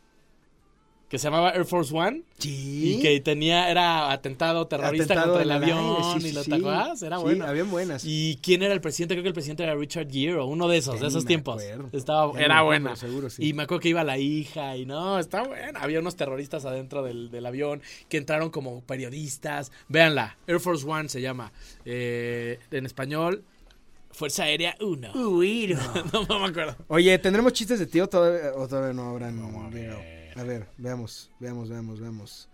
[1.11, 2.23] que se llamaba Air Force One.
[2.39, 2.95] Sí.
[2.99, 6.45] Y que tenía, era atentado terrorista Atentado contra el avión aire, sí, y sí, lo
[6.45, 6.53] sí.
[7.05, 7.47] Era Sí, bueno.
[7.47, 8.03] habían buenas.
[8.07, 9.15] ¿Y quién era el presidente?
[9.15, 11.61] Creo que el presidente era Richard Gere o uno de esos, de esos tiempos.
[11.61, 11.89] acuerdo.
[11.93, 12.95] Estaba, Ya era buena.
[12.95, 13.45] seguro sí.
[13.49, 15.81] Y me acuerdo que iba la hija y no, está buena.
[15.81, 19.73] Había unos terroristas adentro del, del avión que entraron como periodistas.
[19.89, 21.51] Véanla, Air Force One se llama.
[21.85, 23.43] Eh, en español,
[24.13, 25.13] Fuerza Aérea 1.
[25.15, 25.77] Uy,
[26.13, 26.77] no, no me acuerdo.
[26.87, 29.41] Oye, ¿tendremos chistes de tío todavía, o todavía no habrán?
[30.41, 30.67] A, ver.
[30.79, 32.49] veamos, veamos, veamos, veamos.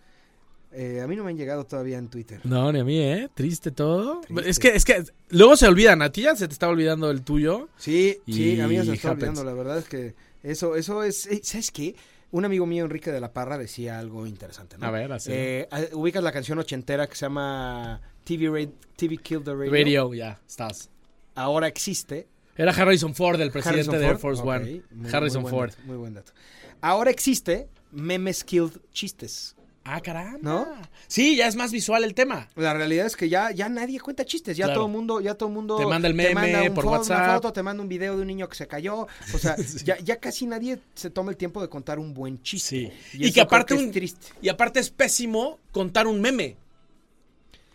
[0.72, 2.40] Eh, a mí no me han llegado todavía en Twitter.
[2.44, 3.28] No, ni a mí, ¿eh?
[3.34, 4.20] Triste todo.
[4.22, 4.50] Triste.
[4.50, 6.02] Es que, es que luego se olvidan.
[6.02, 7.68] A ti ya se te está olvidando el tuyo.
[7.78, 9.38] Sí, sí, a mí ya se me está happens.
[9.38, 9.44] olvidando.
[9.44, 11.26] La verdad es que eso, eso es.
[11.26, 11.94] eh, ¿Sabes qué?
[12.32, 14.76] Un amigo mío, Enrique de la Parra, decía algo interesante.
[14.76, 14.86] ¿no?
[14.86, 15.30] A ver, así.
[15.32, 19.70] Eh, ah, ubicas la canción ochentera que se llama TV, Ra- TV Kill the Radio.
[19.72, 20.90] Radio, ya, estás.
[21.36, 22.26] Ahora existe.
[22.56, 24.18] Era Harrison Ford, el presidente de Air.
[24.18, 24.82] Force One.
[24.90, 25.70] muy- Harrison muy Ford.
[25.70, 26.32] dato, muy buen dato.
[26.80, 29.54] Ahora existe Memes Killed Chistes.
[29.88, 30.38] Ah, caramba.
[30.42, 30.66] ¿No?
[31.06, 32.48] Sí, ya es más visual el tema.
[32.56, 34.80] La realidad es que ya, ya nadie cuenta chistes, ya Claro.
[34.80, 37.18] todo el mundo, ya todo mundo Te manda el meme manda un por fo- WhatsApp.
[37.24, 39.96] una foto, te manda un video de un niño que se cayó, o sea, ya,
[40.00, 42.92] ya casi nadie se toma el tiempo de contar un buen chiste.
[43.12, 43.18] Sí.
[43.18, 44.26] Y, que aparte que un- es triste.
[44.42, 46.56] Y aparte es pésimo contar un meme.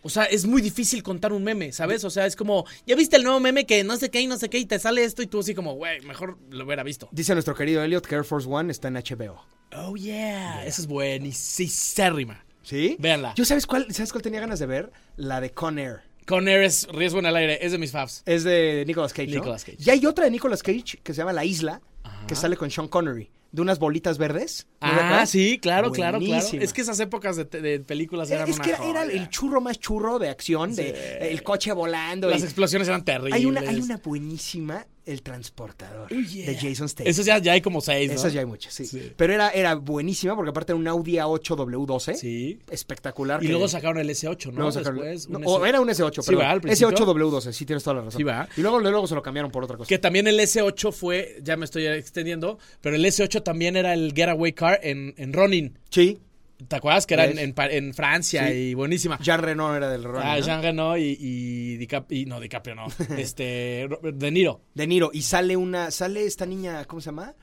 [0.02, 2.04] O sea, es muy difícil contar un meme, ¿sabes?
[2.04, 4.36] O sea, es como, ¿ya viste el nuevo meme que no sé qué y no
[4.36, 7.08] sé qué y te sale esto y tú así como, güey, mejor lo hubiera visto.
[7.12, 9.42] Dice nuestro querido Elliot que Air Force One está en HBO.
[9.76, 10.64] Oh, yeah.
[10.66, 12.44] Eso es buenísima.
[12.62, 12.96] ¿Sí?
[12.98, 13.34] Véanla.
[13.34, 14.92] Yo sabes cuál, ¿sabes cuál tenía ganas de ver?
[15.16, 16.00] La de Con Air.
[16.26, 18.22] Con Air es riesgo en el aire, es de mis faves.
[18.26, 19.34] Es de Nicolas Cage, ¿no?
[19.36, 19.78] Nicolas Cage.
[19.80, 21.80] Y hay otra de Nicolas Cage que se llama La Isla,
[22.28, 24.68] que sale con Sean Connery, de unas bolitas verdes.
[24.80, 26.46] ¿No te Ah, sí, claro, claro, claro.
[26.52, 29.80] Es que esas épocas de, de películas Era- eran es que era, el churro más
[29.80, 32.28] churro de acción, de el coche volando.
[32.30, 33.34] Las y- explosiones eran terribles.
[33.34, 36.46] hay, una, hay una buenísima, El Transportador, Oh, yeah.
[36.46, 37.10] de Jason Statham.
[37.10, 38.14] Esos ya, ya hay como seis, ¿no?
[38.14, 38.84] Esas ya hay muchas, sí.
[38.86, 39.12] Sí.
[39.16, 42.14] Pero era, era buenísima porque aparte era un Audi A8W12.
[42.14, 42.58] Sí.
[42.70, 43.42] Espectacular.
[43.42, 44.58] Y que- luego sacaron el S8, ¿no?
[44.58, 46.44] luego sacaron- Después, no, un o era un S8, Sí, perdón.
[46.44, 46.88] va, al principio.
[46.96, 48.18] S8W12, sí tienes toda la razón.
[48.18, 48.48] Sí, va.
[48.56, 49.88] Y luego, luego se lo cambiaron por otra cosa.
[49.88, 54.12] Que también el S8 fue, ya me estoy extendiendo, pero el S8 también era el
[54.14, 55.78] getaway car en, en Ronin.
[55.90, 56.20] Sí.
[56.68, 58.54] ¿Te acuerdas que era en, en Francia Sí.
[58.54, 59.18] y buenísima?
[59.20, 60.44] Jean Reno era del Ronnie, Ah, ¿no?
[60.44, 62.86] Jean Reno y, y, Dicap- y- no, DiCaprio no.
[63.18, 64.60] este, De Niro.
[64.74, 65.10] De Niro.
[65.12, 67.34] Y sale una, sale esta niña, ¿cómo se llama?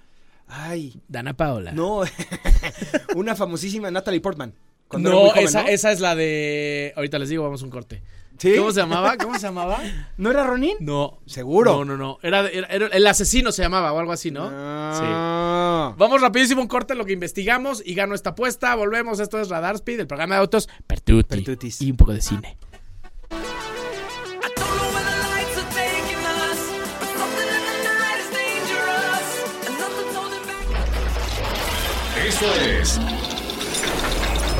[0.47, 1.71] Ay, Dana Paola.
[1.73, 2.01] no,
[3.15, 4.53] una famosísima Natalie Portman.
[4.97, 5.67] No, joven, esa, ¿no?
[5.69, 6.93] esa es la de.
[6.95, 8.01] Ahorita les digo, vamos a un corte.
[8.39, 8.55] ¿Sí?
[8.57, 9.17] ¿Cómo se llamaba?
[9.17, 9.79] ¿Cómo se llamaba?
[10.17, 10.77] ¿No era Ronin?
[10.79, 11.19] No.
[11.25, 11.73] ¿Seguro?
[11.77, 12.17] No, no, no.
[12.23, 14.49] Era, era- era- el asesino se llamaba o algo así, ¿no?
[14.51, 15.93] Ah.
[15.97, 18.73] Vamos rapidísimo un corte en lo que investigamos y gano esta apuesta.
[18.75, 19.19] Volvemos.
[19.19, 21.23] Esto es Radar Speed, el programa de autos Pertuti.
[21.27, 21.81] Pertutis.
[21.81, 22.57] Y un poco de cine.
[32.25, 32.99] Esto es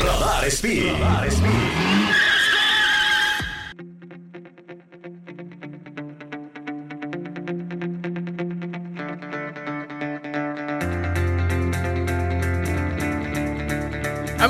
[0.04, 0.92] Radar Speed.
[1.00, 1.89] Radar Speed.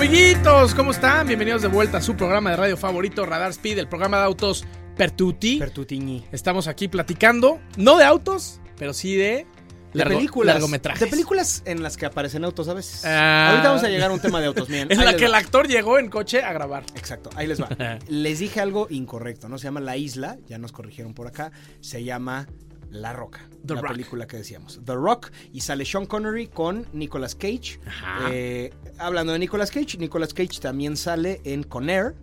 [0.04, 1.28] Amiguitos, ¿cómo están?
[1.28, 4.64] Bienvenidos de vuelta a su programa de radio favorito, Radar Speed, el programa de autos
[4.96, 5.60] Pertuti.
[5.60, 6.24] Pertutiñi.
[6.32, 9.46] Estamos aquí platicando, no de autos, pero sí de,
[9.94, 10.56] De largo- películas.
[10.56, 11.02] largometrajes.
[11.02, 13.04] De películas en las que aparecen autos a veces.
[13.04, 13.50] Ah.
[13.50, 14.70] Ahorita vamos a llegar a un tema de autos.
[14.70, 16.84] Miren, En la que el actor llegó en coche a grabar.
[16.96, 17.68] Exacto, ahí les va.
[18.08, 19.58] les dije algo incorrecto, ¿no?
[19.58, 21.52] Se llama La Isla, ya nos corrigieron por acá.
[21.82, 22.48] Se llama
[22.92, 23.48] La Roca.
[23.66, 23.92] The la Rock.
[23.92, 24.80] película que decíamos.
[24.84, 25.32] The Rock.
[25.54, 27.80] Y sale Sean Connery con Nicolas Cage.
[27.86, 28.30] Ajá.
[28.32, 32.16] Eh, hablando de Nicolas Cage, Nicolas Cage también sale en Con Air.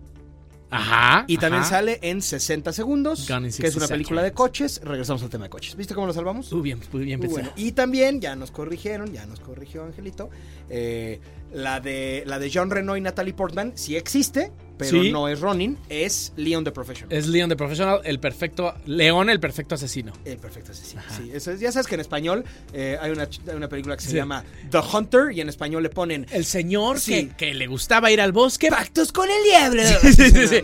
[0.71, 1.25] Ajá.
[1.29, 1.71] Y también ajá.
[1.71, 4.81] sale en 60 segundos, Gone in que es una 60 película de coches.
[4.83, 5.77] Regresamos al tema de coches.
[5.77, 6.53] ¿Viste cómo lo salvamos?
[6.53, 7.51] Muy bien, muy bien bueno.
[7.55, 10.29] Y también, ya nos corrigieron, ya nos corrigió Angelito,
[10.69, 11.21] eh,
[11.53, 15.11] la, de, la de John Reno y Natalie Portman sí existe, pero Sí.
[15.13, 17.17] no es Ronin, es Leon the Professional.
[17.17, 18.75] Es Leon the Professional, el perfecto.
[18.87, 20.13] León, el perfecto asesino.
[20.25, 21.03] El perfecto asesino.
[21.17, 24.03] Sí, eso es- ya sabes que en español eh, hay, una, hay una película que
[24.03, 24.17] se Sí.
[24.17, 27.29] llama The Hunter y en español le ponen El señor Sí.
[27.29, 28.69] que, que le gustaba ir al bosque.
[28.69, 29.83] Pactos con el diablo.
[30.01, 30.63] Sí, sí, sí, sí.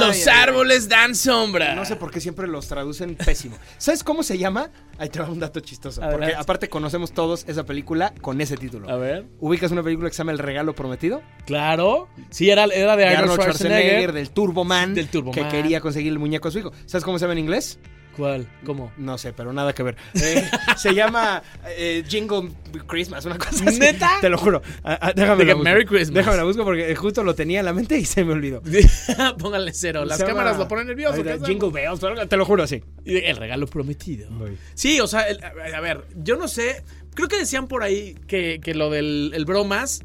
[0.00, 1.74] Los árboles dan sombra.
[1.74, 3.56] No sé por qué siempre los traducen pésimo.
[3.78, 4.70] ¿Sabes cómo se llama?
[4.98, 6.00] Ahí te va un dato chistoso.
[6.10, 8.88] Porque aparte conocemos todos esa película con ese título.
[8.90, 9.26] A ver.
[9.40, 11.22] ¿Ubicas una película que se llama El Regalo Prometido?
[11.46, 12.08] Claro.
[12.30, 14.12] Sí, era, era de, de Arnold Arnold Schwarzenegger, Schwarzenegger.
[14.12, 14.94] del Del Turboman.
[15.34, 16.72] que quería conseguir el muñeco a su hijo.
[16.86, 17.78] ¿Sabes cómo se llama en inglés?
[18.16, 18.46] ¿Cuál?
[18.66, 18.92] ¿Cómo?
[18.98, 19.96] No sé, pero nada que ver.
[20.20, 20.46] Eh,
[20.76, 22.50] se llama eh, Jingle
[22.86, 23.78] Christmas, una cosa así.
[23.78, 24.18] ¿Neta?
[24.20, 24.60] Te lo juro.
[24.84, 25.64] Ah, ah, déjame la busco.
[25.64, 26.16] Merry Christmas.
[26.16, 28.60] Déjame la busco porque justo lo tenía en la mente y se me olvidó.
[29.38, 30.04] Pónganle cero.
[30.04, 31.22] Las Se llama- cámaras lo ponen nervioso.
[31.22, 31.38] ¿qué?
[31.46, 32.82] Jingle Bells, te lo juro, sí.
[33.06, 34.28] El regalo prometido.
[34.30, 34.58] Voy.
[34.74, 36.82] Sí, o sea, el- a ver, yo no sé.
[37.14, 40.02] Creo que decían por ahí que, que lo del el bromas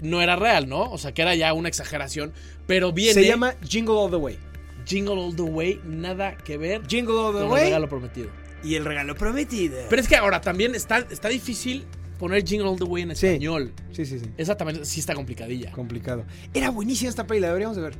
[0.00, 0.90] no era real, ¿no?
[0.90, 2.32] O sea, que era ya una exageración.
[2.66, 3.14] Pero viene.
[3.14, 4.38] Se llama Jingle All the Way.
[4.86, 8.30] Jingle All the Way, nada que ver Jingle All the con el Way regalo prometido.
[8.64, 9.78] y el regalo prometido.
[9.90, 11.84] Pero es que ahora también está, está difícil
[12.18, 13.26] poner Jingle All the Way en Sí.
[13.26, 13.72] español.
[13.92, 14.26] Sí, sí, sí.
[14.38, 15.70] Esa también sí está complicadilla.
[15.72, 16.24] Complicado.
[16.54, 17.94] Era buenísima esta peli, la deberíamos de ver.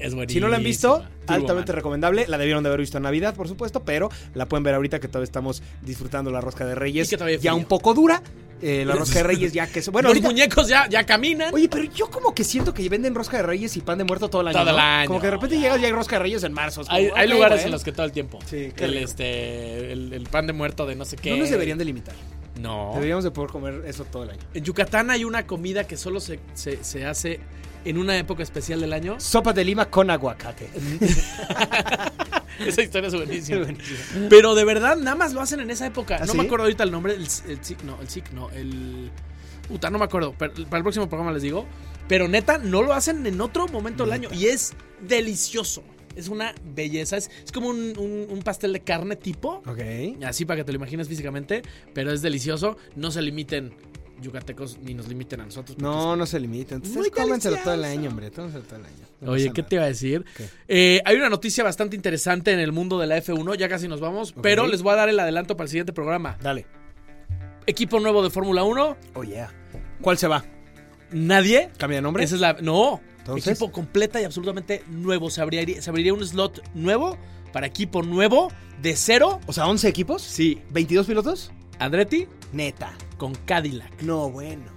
[0.00, 0.26] Es buenísima.
[0.28, 2.26] Si no la han visto, altamente recomendable.
[2.28, 5.08] La debieron de haber visto en Navidad, por supuesto, pero la pueden ver ahorita que
[5.08, 7.08] todavía estamos disfrutando la rosca de Reyes.
[7.08, 8.22] Y que todavía ya un poco dura.
[8.66, 9.80] Eh, la rosca de Reyes ya que...
[9.90, 11.52] Bueno, Los ahorita- muñecos ya, ya caminan.
[11.52, 14.28] Oye, pero yo como que siento que venden rosca de Reyes y pan de muerto
[14.30, 14.58] todo el año.
[14.58, 14.82] Todo el ¿no?
[14.82, 16.80] año, Como que de repente llegas y hay rosca de Reyes en marzo.
[16.82, 17.66] como, hay, hay ok, lugares bueno.
[17.66, 18.38] en los que todo el tiempo.
[18.46, 19.04] Sí, qué el, rico.
[19.04, 21.30] este, el, el pan de muerto de no sé qué.
[21.30, 22.14] No nos deberían de limitar.
[22.60, 22.92] No.
[22.94, 24.40] Deberíamos de poder comer eso todo el año.
[24.54, 27.40] En Yucatán hay una comida que solo se, se, se hace
[27.84, 29.18] en una época especial del año.
[29.20, 30.68] Sopa de lima con aguacate.
[32.66, 33.66] Esa historia es buenísima.
[34.30, 36.16] Pero de verdad, nada más lo hacen en esa época.
[36.20, 36.38] ¿Ah, no sí?
[36.38, 37.14] me acuerdo ahorita el nombre.
[37.14, 38.50] El, el no, el SIC, no.
[38.50, 39.10] El.
[39.68, 40.34] Puta, no me acuerdo.
[40.38, 41.66] pero para el próximo programa les digo.
[42.06, 44.28] Pero neta, no lo hacen en otro momento del año.
[44.32, 45.82] Y es delicioso.
[46.14, 47.16] Es una belleza.
[47.16, 49.62] Es, es como un, un- un pastel de carne tipo.
[49.66, 50.22] Ok.
[50.24, 51.62] Así para que te lo imagines físicamente.
[51.92, 52.76] Pero es delicioso.
[52.94, 53.74] No se limiten
[54.24, 55.78] yucatecos ni nos limiten a nosotros.
[55.78, 56.82] No, no se limiten.
[56.82, 58.30] Ustedes cómenselo todo el año, hombre.
[58.30, 59.04] Tómenselo todo el año.
[59.20, 59.68] No Oye, ¿qué nada.
[59.68, 60.24] te iba a decir?
[60.68, 64.00] Eh, hay una noticia bastante interesante en el mundo de la F1, ya casi nos
[64.00, 66.36] vamos, pero les voy a dar el adelanto para el siguiente programa.
[66.42, 66.66] Dale.
[67.66, 69.50] Equipo nuevo de Fórmula 1, Oh, yeah.
[70.00, 70.44] ¿Cuál se va?
[71.10, 71.70] nadie.
[71.78, 72.24] ¿Cambia de nombre?
[72.24, 72.54] Esa es la.
[72.54, 73.00] No.
[73.18, 73.52] Entonces.
[73.52, 75.30] Equipo completa y absolutamente nuevo.
[75.30, 77.16] Se abriría, se abriría un slot nuevo
[77.52, 78.50] para equipo nuevo
[78.82, 79.40] de cero.
[79.46, 80.22] O sea, 11 equipos.
[80.22, 80.60] Sí.
[80.72, 81.52] ¿22 pilotos?
[81.78, 82.92] Andretti Neta.
[83.24, 84.02] Con Cadillac.
[84.02, 84.73] No, bueno.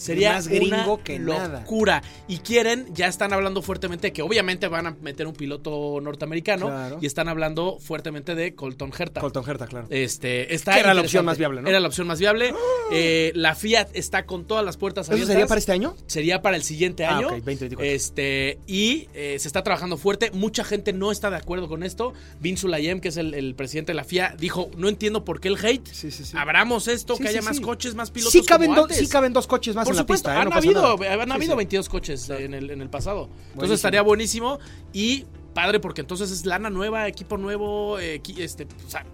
[0.00, 1.60] Sería más gringo una que nada.
[1.60, 2.02] locura.
[2.28, 6.66] Y quieren, ya están hablando fuertemente de que obviamente van a meter un piloto norteamericano
[6.66, 6.98] Claro.
[7.00, 9.20] y están hablando fuertemente de Colton Herta.
[9.20, 9.86] Colton Herta, claro.
[9.90, 11.68] Este, está Que era la opción más viable, ¿no?
[11.68, 12.54] Era la opción más viable.
[12.92, 15.32] Eh, la Fiat está con todas las puertas ¿Eso abiertas.
[15.32, 15.94] sería para este año?
[16.08, 17.26] Sería para el siguiente Ah, año.
[17.28, 17.86] ok, 2024.
[17.86, 20.32] Este, y eh, se está trabajando fuerte.
[20.32, 22.14] Mucha gente no está de acuerdo con esto.
[22.40, 25.46] Vince Sulayem, que es el, el presidente de la FIA, dijo: No entiendo por qué
[25.46, 25.86] el hate.
[25.86, 26.36] Sí, sí, sí.
[26.36, 28.32] Abramos esto, que haya más coches, más pilotos.
[28.32, 28.98] Sí caben, como do- antes".
[28.98, 30.42] sí caben dos coches más en la supuesto, pista, ¿eh?
[30.42, 31.56] han, No habido, han Sí, habido sí.
[31.56, 33.28] 22 coches en, el, en el pasado.
[33.52, 34.58] Entonces estaría buenísimo
[34.92, 35.24] y
[35.54, 39.04] padre porque entonces es lana nueva, equipo nuevo, eh, este, o sea,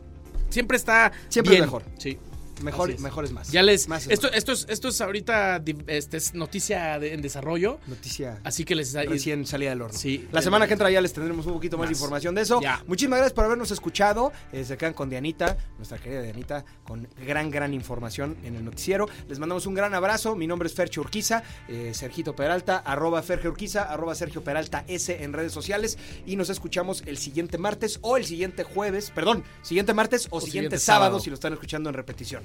[0.51, 1.65] siempre está Siempre es bien.
[1.67, 1.83] mejor.
[1.99, 2.19] Sí.
[2.63, 3.01] Mejor, es.
[3.01, 3.51] mejor es más.
[3.51, 4.37] Ya les Más es esto, más.
[4.37, 8.93] esto es esto es ahorita este es noticia de- en desarrollo, Noticia así que les
[8.95, 9.99] recién salida del horno.
[9.99, 10.27] Sí.
[10.33, 12.61] La semana que entra ya les tendremos un poquito más, de información de eso.
[12.61, 12.83] Ya.
[12.87, 14.33] Muchísimas gracias por habernos escuchado.
[14.53, 19.09] Eh, se quedan con Dianita, nuestra querida Dianita, con gran, gran información en el noticiero.
[19.29, 20.35] Les mandamos un gran abrazo.
[20.37, 25.23] Mi nombre es Fercho Urquiza, eh, Sergito Peralta, arroba Fergio Urquiza, arroba Sergio Peralta S
[25.23, 25.99] en redes sociales.
[26.27, 30.51] Y nos escuchamos el siguiente martes o el siguiente jueves, perdón, siguiente martes o, siguiente,
[30.51, 31.21] siguiente sábado, sábado.
[31.21, 32.43] si lo están escuchando en repetición.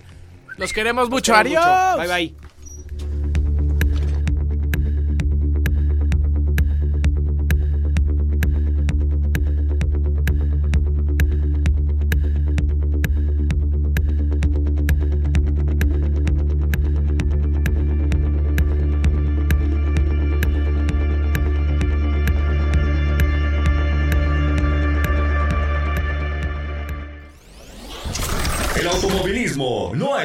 [0.58, 1.34] Los queremos mucho.
[1.34, 1.66] Los Adiós.
[1.66, 1.98] mucho.
[1.98, 2.51] Bye bye.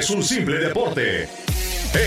[0.07, 1.29] Es un simple deporte.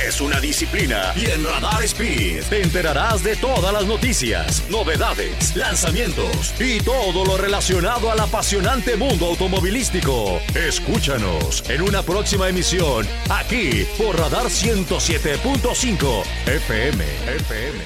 [0.07, 6.53] Es una disciplina y en Radar Speed te enterarás de todas las noticias, novedades, lanzamientos
[6.61, 10.39] y todo lo relacionado al apasionante mundo automovilístico.
[10.55, 17.03] Escúchanos en una próxima emisión aquí por Radar 107.5 FM.
[17.35, 17.79] FM.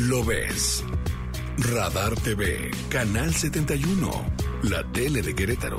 [0.00, 0.84] Lo ves.
[1.56, 4.10] Radar TV, Canal 71,
[4.64, 5.78] la tele de Querétaro.